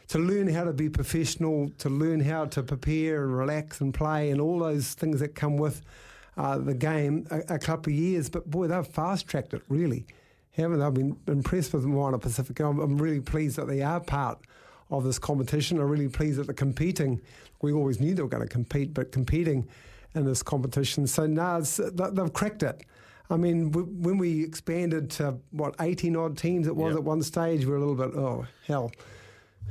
to 0.09 0.19
learn 0.19 0.47
how 0.49 0.65
to 0.65 0.73
be 0.73 0.89
professional, 0.91 1.71
to 1.79 1.89
learn 1.89 2.21
how 2.21 2.45
to 2.45 2.63
prepare 2.63 3.25
and 3.25 3.37
relax 3.37 3.81
and 3.81 3.93
play, 3.95 4.31
and 4.31 4.39
all 4.41 4.59
those 4.59 4.93
things 4.95 5.21
that 5.21 5.35
come 5.35 5.57
with 5.57 5.81
uh, 6.37 6.59
the 6.59 6.75
game 6.75 7.27
a, 7.31 7.55
a 7.55 7.59
couple 7.59 7.91
of 7.93 7.99
years. 7.99 8.29
But 8.29 8.49
boy, 8.51 8.69
they've 8.69 8.87
fast 8.87 9.27
tracked 9.29 9.55
it 9.55 9.63
really, 9.69 10.07
haven't 10.53 10.79
they? 10.79 10.85
I've 10.85 10.95
been 10.95 11.17
impressed 11.27 11.73
with 11.73 11.85
Moana 11.85 12.19
Pasifika. 12.19 12.69
I'm, 12.69 12.79
I'm 12.81 12.99
really 12.99 13.21
pleased 13.21 13.57
that 13.57 13.67
they 13.67 13.81
are 13.83 13.99
part 14.01 14.39
of 14.91 15.05
this 15.05 15.19
competition. 15.19 15.79
I'm 15.79 15.89
really 15.89 16.09
pleased 16.09 16.39
that 16.39 16.47
they're 16.47 16.55
competing. 16.55 17.21
We 17.63 17.73
always 17.73 18.01
knew 18.01 18.15
they 18.15 18.23
were 18.23 18.29
going 18.29 18.43
to 18.47 18.49
compete, 18.49 18.95
but 18.95 19.13
competing 19.13 19.69
in 20.15 20.25
this 20.25 20.43
competition. 20.43 21.07
So 21.07 21.27
now 21.27 21.61
they've 21.61 22.33
cracked 22.33 22.63
it. 22.63 22.83
I 23.31 23.37
mean, 23.37 23.71
w- 23.71 23.87
when 24.01 24.17
we 24.17 24.43
expanded 24.43 25.11
to 25.13 25.37
what 25.51 25.75
18 25.81 26.17
odd 26.17 26.39
teams 26.39 26.67
it 26.67 26.75
was 26.75 26.93
Yep. 26.93 26.99
at 27.01 27.05
one 27.05 27.23
stage, 27.23 27.65
we 27.67 27.71
were 27.73 27.77
a 27.77 27.81
little 27.81 27.95
bit 27.95 28.17
oh 28.19 28.47
hell 28.67 28.91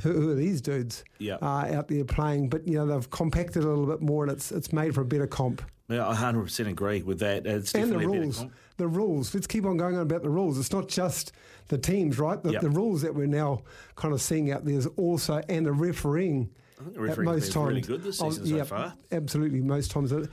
who, 0.04 0.14
who 0.14 0.32
are 0.32 0.36
these 0.36 0.62
dudes 0.62 1.04
Yeah. 1.18 1.38
uh, 1.42 1.66
out 1.74 1.88
there 1.88 2.06
playing? 2.06 2.50
But 2.50 2.68
you 2.68 2.76
know 2.76 2.86
they've 2.86 3.10
compacted 3.10 3.64
a 3.64 3.68
little 3.68 3.88
bit 3.88 4.00
more, 4.02 4.24
and 4.26 4.32
it's 4.32 4.52
it's 4.52 4.72
made 4.72 4.94
for 4.94 5.02
a 5.02 5.06
better 5.06 5.26
comp. 5.26 5.64
Yeah, 5.90 6.08
I 6.08 6.16
100% 6.16 6.68
agree 6.68 7.02
with 7.02 7.20
that. 7.20 7.46
It's 7.48 7.74
and 7.74 7.84
the 7.84 7.96
definitely 7.96 8.06
a 8.06 8.08
better 8.10 8.22
rules, 8.22 8.38
comp. 8.40 8.54
the 8.78 8.88
rules. 8.88 9.34
Let's 9.34 9.48
keep 9.48 9.66
on 9.66 9.78
going 9.78 9.96
on 9.96 10.02
about 10.02 10.22
the 10.22 10.30
rules. 10.30 10.60
It's 10.60 10.72
not 10.74 10.90
just 10.90 11.32
the 11.70 11.78
teams, 11.78 12.20
right? 12.20 12.42
The, 12.44 12.52
Yep. 12.54 12.62
the 12.62 12.70
rules 12.70 13.02
that 13.04 13.16
we're 13.16 13.26
now 13.28 13.62
kind 13.96 14.14
of 14.14 14.22
seeing 14.22 14.52
out 14.52 14.66
there 14.66 14.76
is 14.76 14.88
also 14.98 15.42
and 15.48 15.66
the 15.66 15.72
refereeing. 15.72 16.50
I 16.80 16.84
think 16.84 16.96
the 16.96 17.02
at 17.04 17.08
refereeing's 17.18 17.26
most 17.26 17.52
times, 17.54 17.68
really 17.70 17.82
good 17.82 18.04
this 18.04 18.22
Oh, 18.22 18.30
season 18.30 18.48
so 18.60 18.66
far. 18.66 18.94
Absolutely, 19.12 19.62
most 19.62 19.92
times. 19.92 20.12
Uh, 20.12 20.26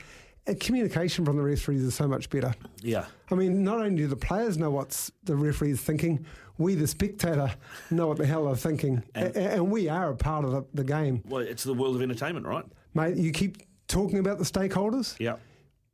communication 0.59 1.25
from 1.25 1.37
the 1.37 1.41
referees 1.41 1.81
is 1.81 1.95
so 1.95 2.07
much 2.07 2.29
better. 2.29 2.53
Yeah. 2.81 3.05
I 3.31 3.35
mean, 3.35 3.63
not 3.63 3.77
only 3.79 3.95
do 3.95 4.07
the 4.07 4.15
players 4.15 4.57
know 4.57 4.69
what 4.71 5.09
the 5.23 5.35
referee 5.35 5.71
is 5.71 5.81
thinking, 5.81 6.25
we, 6.57 6.75
the 6.75 6.85
spectator, 6.87 7.49
know 7.91 8.07
what 8.07 8.17
the 8.17 8.25
hell 8.27 8.45
they're 8.45 8.55
thinking. 8.55 9.01
And- 9.15 9.35
And, 9.35 9.37
and 9.53 9.71
we 9.71 9.89
are 9.89 10.11
a 10.11 10.15
part 10.15 10.45
of 10.45 10.51
the, 10.51 10.63
the 10.73 10.83
game. 10.83 11.23
Well, 11.27 11.41
it's 11.41 11.63
the 11.63 11.73
world 11.73 11.95
of 11.95 12.01
entertainment, 12.01 12.45
right? 12.45 12.65
Mate, 12.93 13.17
you 13.17 13.31
keep 13.31 13.57
talking 13.87 14.19
about 14.19 14.37
the 14.37 14.43
stakeholders, 14.45 15.15
Yeah. 15.19 15.35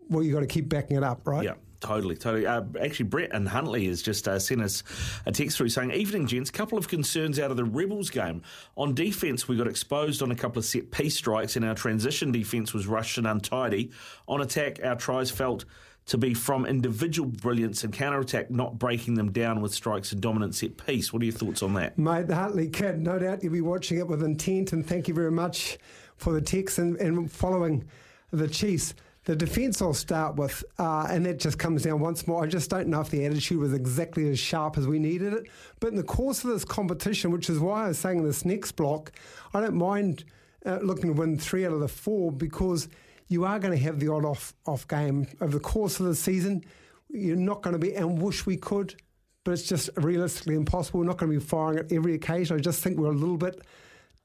well, 0.10 0.23
you've 0.23 0.34
got 0.34 0.41
to 0.41 0.47
keep 0.47 0.69
backing 0.69 0.97
it 0.97 1.04
up, 1.04 1.25
right? 1.27 1.43
Yeah, 1.43 1.54
totally, 1.80 2.15
totally. 2.15 2.45
Uh, 2.45 2.63
actually, 2.82 3.06
Brett 3.06 3.30
and 3.34 3.47
Huntly 3.47 3.86
has 3.88 4.01
just 4.01 4.27
uh, 4.27 4.39
sent 4.39 4.62
us 4.62 4.84
a 5.25 5.32
text 5.32 5.58
through 5.58 5.69
saying, 5.69 5.91
"Evening, 5.91 6.27
gents. 6.27 6.51
Couple 6.51 6.77
of 6.77 6.88
concerns 6.88 7.39
out 7.39 7.51
of 7.51 7.58
the 7.58 7.65
Rebels 7.65 8.10
game. 8.10 8.41
On 8.77 8.93
defence, 8.93 9.47
we 9.47 9.58
got 9.58 9.67
exposed 9.67 10.21
on 10.21 10.32
a 10.32 10.36
couple 10.36 10.60
of 10.60 10.65
set 10.65 10.91
piece 10.91 11.15
strikes, 11.17 11.56
and 11.56 11.65
our 11.65 11.75
transition 11.75 12.32
defence 12.32 12.73
was 12.73 12.88
rushed 12.88 13.17
and 13.17 13.27
untidy. 13.27 13.91
On 14.27 14.41
attack, 14.41 14.80
our 14.84 14.95
tries 14.95 15.32
felt." 15.32 15.65
To 16.08 16.17
be 16.17 16.34
from 16.34 16.65
individual 16.65 17.30
brilliance 17.30 17.84
and 17.84 17.93
counter 17.93 18.19
attack, 18.19 18.49
not 18.49 18.80
breaking 18.80 19.13
them 19.13 19.32
down 19.32 19.62
with 19.62 19.71
strikes 19.71 20.12
and 20.12 20.19
dominant 20.19 20.56
set 20.56 20.75
piece. 20.84 21.13
What 21.13 21.21
are 21.21 21.25
your 21.25 21.34
thoughts 21.34 21.62
on 21.62 21.75
that? 21.75 21.95
Mate, 21.97 22.25
the 22.27 22.34
Hartley 22.36 22.67
kid, 22.69 22.99
no 22.99 23.19
doubt 23.19 23.43
you'll 23.43 23.54
be 23.54 23.62
watching 23.62 23.99
it 23.99 24.08
with 24.08 24.23
intent, 24.23 24.73
and 24.73 24.84
thank 24.86 25.08
you 25.08 25.13
very 25.13 25.32
much 25.32 25.77
for 26.21 26.31
the 26.34 26.41
text 26.41 26.77
and, 26.77 26.95
and 26.97 27.31
following 27.31 27.84
the 28.31 28.47
Chiefs. 28.47 28.93
The 29.25 29.36
defence 29.36 29.81
I'll 29.81 29.93
start 29.93 30.36
with, 30.36 30.63
uh, 30.79 31.05
and 31.10 31.25
that 31.25 31.39
just 31.39 31.60
comes 31.60 31.84
down 31.84 31.99
once 31.99 32.25
more. 32.25 32.43
I 32.43 32.47
just 32.47 32.71
don't 32.71 32.88
know 32.88 33.01
if 33.01 33.10
the 33.10 33.25
attitude 33.25 33.60
was 33.60 33.73
exactly 33.73 34.29
as 34.29 34.39
sharp 34.39 34.77
as 34.77 34.88
we 34.88 34.97
needed 34.97 35.34
it. 35.34 35.47
But 35.79 35.89
in 35.89 35.95
the 35.95 36.03
course 36.03 36.43
of 36.43 36.49
this 36.49 36.65
competition, 36.65 37.31
which 37.31 37.49
is 37.49 37.60
why 37.60 37.86
I 37.86 37.88
was 37.89 37.99
saying 37.99 38.23
this 38.23 38.45
next 38.45 38.71
block, 38.71 39.12
I 39.53 39.62
don't 39.62 39.75
mind 39.75 40.23
uh, 40.65 40.79
looking 40.81 41.13
to 41.13 41.19
win 41.19 41.38
three 41.38 41.65
out 41.65 41.73
of 41.73 41.81
the 41.81 41.88
four 41.88 42.31
because 42.31 42.88
you 43.27 43.45
are 43.45 43.60
going 43.60 43.77
to 43.77 43.84
have 43.84 43.99
the 43.99 44.07
odd 44.07 44.25
off, 44.25 44.53
off 44.65 44.88
game 44.88 45.27
over 45.39 45.53
the 45.53 45.63
course 45.63 45.99
of 45.99 46.07
the 46.07 46.15
season. 46.15 46.63
You're 47.10 47.36
not 47.36 47.62
going 47.62 47.73
to 47.73 47.79
be, 47.79 47.95
and 47.95 48.21
wish 48.21 48.45
we 48.45 48.57
could, 48.57 48.95
but 49.43 49.51
it's 49.51 49.63
just 49.63 49.89
realistically 49.97 50.55
impossible. 50.55 50.99
We're 50.99 51.05
not 51.05 51.17
going 51.17 51.31
to 51.31 51.39
be 51.39 51.45
firing 51.45 51.77
at 51.79 51.91
every 51.91 52.15
occasion. 52.15 52.57
I 52.57 52.60
just 52.60 52.84
think 52.84 52.97
we're 52.97 53.12
a 53.12 53.15
little 53.15 53.38
bit, 53.38 53.62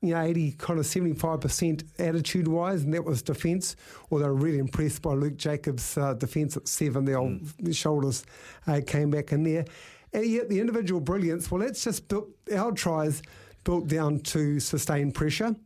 you 0.02 0.14
know, 0.14 0.20
80, 0.20 0.52
kind 0.52 0.78
of 0.78 0.84
75% 0.84 1.84
attitude 1.98 2.48
wise, 2.48 2.82
and 2.82 2.92
that 2.94 3.04
was 3.04 3.22
defence. 3.22 3.76
Although 4.10 4.28
really 4.28 4.58
impressed 4.58 5.02
by 5.02 5.14
Luke 5.14 5.36
Jacobs' 5.36 5.96
uh, 5.96 6.14
defence 6.14 6.56
at 6.56 6.68
seven, 6.68 7.04
the 7.04 7.14
old 7.14 7.40
the 7.58 7.72
shoulders 7.72 8.24
uh, 8.66 8.80
came 8.86 9.10
back 9.10 9.32
in 9.32 9.42
there. 9.42 9.64
And 10.12 10.26
yet 10.26 10.48
the 10.48 10.60
individual 10.60 11.00
brilliance, 11.00 11.50
well, 11.50 11.60
that's 11.60 11.82
just 11.82 12.08
built, 12.08 12.28
our 12.54 12.72
tries 12.72 13.22
built 13.64 13.88
down 13.88 14.20
to 14.20 14.60
sustained 14.60 15.14
pressure, 15.14 15.56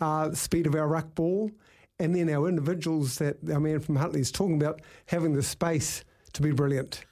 uh, 0.00 0.32
speed 0.32 0.66
of 0.66 0.74
our 0.74 0.88
ruck 0.88 1.14
ball, 1.14 1.50
and 1.98 2.14
then 2.14 2.28
our 2.28 2.48
individuals 2.48 3.18
that 3.18 3.36
our 3.50 3.60
man 3.60 3.80
from 3.80 3.96
Huntly 3.96 4.20
is 4.20 4.32
talking 4.32 4.56
about 4.56 4.80
having 5.06 5.34
the 5.34 5.42
space 5.42 6.04
to 6.32 6.42
be 6.42 6.50
brilliant. 6.50 7.04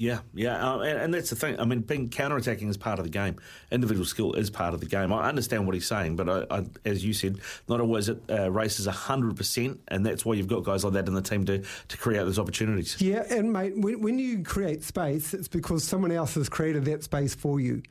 Yeah, 0.00 0.20
yeah, 0.32 0.64
uh, 0.64 0.78
and, 0.78 1.00
and 1.00 1.14
that's 1.14 1.30
the 1.30 1.34
thing. 1.34 1.58
I 1.58 1.64
mean, 1.64 1.80
being 1.80 2.08
counter-attacking 2.08 2.68
is 2.68 2.76
part 2.76 3.00
of 3.00 3.04
the 3.04 3.10
game. 3.10 3.34
Individual 3.72 4.06
skill 4.06 4.32
is 4.34 4.48
part 4.48 4.72
of 4.72 4.78
the 4.78 4.86
game. 4.86 5.12
I 5.12 5.28
understand 5.28 5.66
what 5.66 5.74
he's 5.74 5.88
saying, 5.88 6.14
but 6.14 6.28
I, 6.28 6.58
I, 6.58 6.64
as 6.84 7.04
you 7.04 7.12
said, 7.12 7.40
not 7.68 7.80
always 7.80 8.08
it 8.08 8.22
uh, 8.30 8.48
races 8.48 8.86
hundred 8.86 9.36
percent, 9.36 9.80
and 9.88 10.06
that's 10.06 10.24
why 10.24 10.34
you've 10.34 10.46
got 10.46 10.62
guys 10.62 10.84
like 10.84 10.92
that 10.92 11.08
in 11.08 11.14
the 11.14 11.20
team 11.20 11.44
to, 11.46 11.64
to 11.88 11.96
create 11.96 12.20
those 12.20 12.38
opportunities. 12.38 13.00
Yeah, 13.00 13.24
and 13.28 13.52
mate, 13.52 13.76
when, 13.76 14.00
when 14.00 14.20
you 14.20 14.44
create 14.44 14.84
space, 14.84 15.34
it's 15.34 15.48
because 15.48 15.82
someone 15.82 16.12
else 16.12 16.34
has 16.36 16.48
created 16.48 16.84
that 16.84 17.02
space 17.02 17.34
for 17.34 17.58
you. 17.58 17.82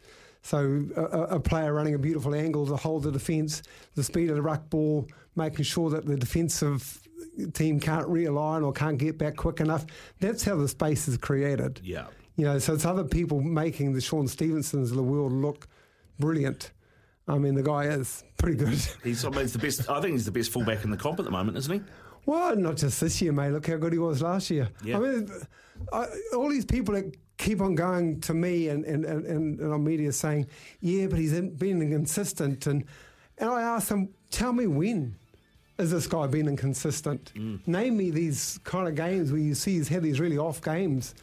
So 0.43 0.85
a, 0.95 1.01
a- 1.35 1.39
player 1.41 1.73
running 1.73 1.93
a 1.93 1.99
beautiful 1.99 2.33
angle 2.33 2.65
to 2.67 2.77
hold 2.77 3.03
the 3.03 3.11
defence, 3.11 3.63
the 3.95 4.03
speed 4.03 4.29
of 4.29 4.37
the 4.37 4.41
ruck 4.41 4.69
ball, 4.69 5.09
making 5.35 5.65
sure 5.65 5.89
that 5.89 6.05
the 6.05 6.15
defensive 6.15 7.05
team 7.53 7.79
can't 7.79 8.07
realign 8.07 8.65
or 8.65 8.71
can't 8.71 8.97
get 8.97 9.17
back 9.17 9.35
quick 9.35 9.59
enough. 9.59 9.85
That's 10.19 10.43
how 10.43 10.55
the 10.55 10.67
space 10.67 11.07
is 11.07 11.17
created. 11.17 11.81
Yeah, 11.83 12.07
You 12.35 12.45
know, 12.45 12.59
so 12.59 12.73
it's 12.73 12.85
other 12.85 13.03
people 13.03 13.41
making 13.41 13.93
the 13.93 14.01
Shaun 14.01 14.27
Stevensons 14.27 14.91
of 14.91 14.97
the 14.97 15.03
world 15.03 15.31
look 15.31 15.67
brilliant. 16.19 16.71
I 17.27 17.37
mean, 17.37 17.55
the 17.55 17.63
guy 17.63 17.83
is 17.85 18.23
pretty 18.37 18.57
good. 18.57 18.69
he's, 19.03 19.25
I 19.25 19.29
mean, 19.29 19.41
he's 19.41 19.53
the 19.53 19.59
best. 19.59 19.89
I 19.89 19.99
think 20.01 20.13
he's 20.13 20.25
the 20.25 20.31
best 20.31 20.51
fullback 20.51 20.83
in 20.83 20.91
the 20.91 20.97
comp 20.97 21.19
at 21.19 21.25
the 21.25 21.31
moment, 21.31 21.57
isn't 21.57 21.73
he? 21.73 21.81
Well, 22.25 22.55
not 22.55 22.77
just 22.77 22.99
this 22.99 23.21
year, 23.21 23.31
mate. 23.31 23.51
Look 23.51 23.67
how 23.67 23.77
good 23.77 23.93
he 23.93 23.99
was 23.99 24.21
last 24.21 24.49
year. 24.49 24.69
Yeah. 24.83 24.97
I 24.97 24.99
mean, 24.99 25.31
I, 25.93 26.07
all 26.35 26.49
these 26.49 26.65
people 26.65 26.93
that 26.95 27.15
keep 27.37 27.61
on 27.61 27.75
going 27.75 28.19
to 28.21 28.33
me 28.33 28.69
and, 28.69 28.83
and, 28.85 29.05
and, 29.05 29.25
and, 29.25 29.59
and 29.59 29.73
on 29.73 29.83
media 29.83 30.11
saying, 30.11 30.47
yeah, 30.81 31.07
but 31.07 31.19
he's 31.19 31.33
in, 31.33 31.55
been 31.55 31.81
inconsistent. 31.81 32.67
And 32.67 32.83
And 33.37 33.49
I 33.49 33.61
ask 33.61 33.87
them, 33.87 34.09
tell 34.31 34.51
me 34.53 34.67
when 34.67 35.15
has 35.77 35.91
this 35.91 36.07
guy 36.07 36.27
been 36.27 36.47
inconsistent? 36.47 37.31
Mm. 37.35 37.65
Name 37.67 37.97
me 37.97 38.11
these 38.11 38.59
kind 38.63 38.87
of 38.87 38.95
games 38.95 39.31
where 39.31 39.41
you 39.41 39.53
see 39.53 39.75
he's 39.75 39.87
had 39.87 40.03
these 40.03 40.19
really 40.19 40.37
off 40.37 40.61
games. 40.61 41.13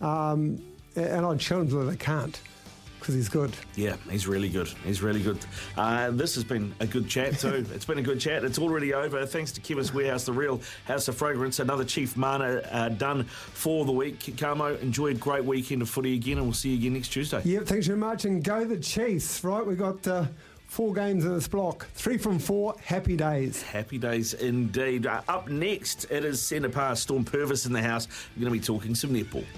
Um, 0.00 0.62
and 0.96 1.24
I'd 1.24 1.40
challenge 1.40 1.70
that 1.70 1.84
they 1.84 1.96
can't 1.96 2.38
because 3.02 3.14
he's 3.16 3.28
good. 3.28 3.52
Yeah, 3.74 3.96
he's 4.08 4.28
really 4.28 4.48
good. 4.48 4.68
He's 4.84 5.02
really 5.02 5.22
good. 5.22 5.38
Uh, 5.76 6.12
this 6.12 6.36
has 6.36 6.44
been 6.44 6.72
a 6.78 6.86
good 6.86 7.08
chat 7.08 7.38
too. 7.38 7.66
it's 7.74 7.84
been 7.84 7.98
a 7.98 8.02
good 8.02 8.20
chat. 8.20 8.44
It's 8.44 8.58
already 8.58 8.94
over. 8.94 9.26
Thanks 9.26 9.50
to 9.52 9.60
Chemist 9.60 9.92
Warehouse, 9.92 10.24
the 10.24 10.32
real 10.32 10.60
house 10.84 11.08
of 11.08 11.16
fragrance. 11.16 11.58
Another 11.58 11.84
Chief 11.84 12.16
Mana 12.16 12.62
uh, 12.70 12.90
done 12.90 13.24
for 13.24 13.84
the 13.84 13.92
week. 13.92 14.36
Kamo, 14.36 14.76
enjoyed 14.76 15.18
great 15.18 15.44
weekend 15.44 15.82
of 15.82 15.88
footy 15.88 16.14
again, 16.14 16.36
and 16.36 16.46
we'll 16.46 16.54
see 16.54 16.70
you 16.70 16.78
again 16.78 16.92
next 16.92 17.08
Tuesday. 17.08 17.42
Yeah, 17.44 17.60
thanks 17.64 17.86
very 17.86 17.98
much. 17.98 18.24
And 18.24 18.44
go 18.44 18.64
the 18.64 18.78
Chiefs, 18.78 19.42
right? 19.42 19.66
we 19.66 19.74
got. 19.74 20.06
Uh, 20.06 20.26
Four 20.72 20.94
games 20.94 21.26
in 21.26 21.34
this 21.34 21.48
block, 21.48 21.86
three 21.92 22.16
from 22.16 22.38
four. 22.38 22.74
Happy 22.82 23.14
days. 23.14 23.60
Happy 23.60 23.98
days 23.98 24.32
indeed. 24.32 25.06
Uh, 25.06 25.20
up 25.28 25.46
next, 25.50 26.04
it 26.10 26.24
is 26.24 26.40
centre 26.40 26.70
past 26.70 27.02
Storm 27.02 27.26
Purvis 27.26 27.66
in 27.66 27.74
the 27.74 27.82
house. 27.82 28.08
We're 28.34 28.48
going 28.48 28.54
to 28.54 28.58
be 28.58 28.64
talking 28.64 28.94
some 28.94 29.10
netball. 29.10 29.44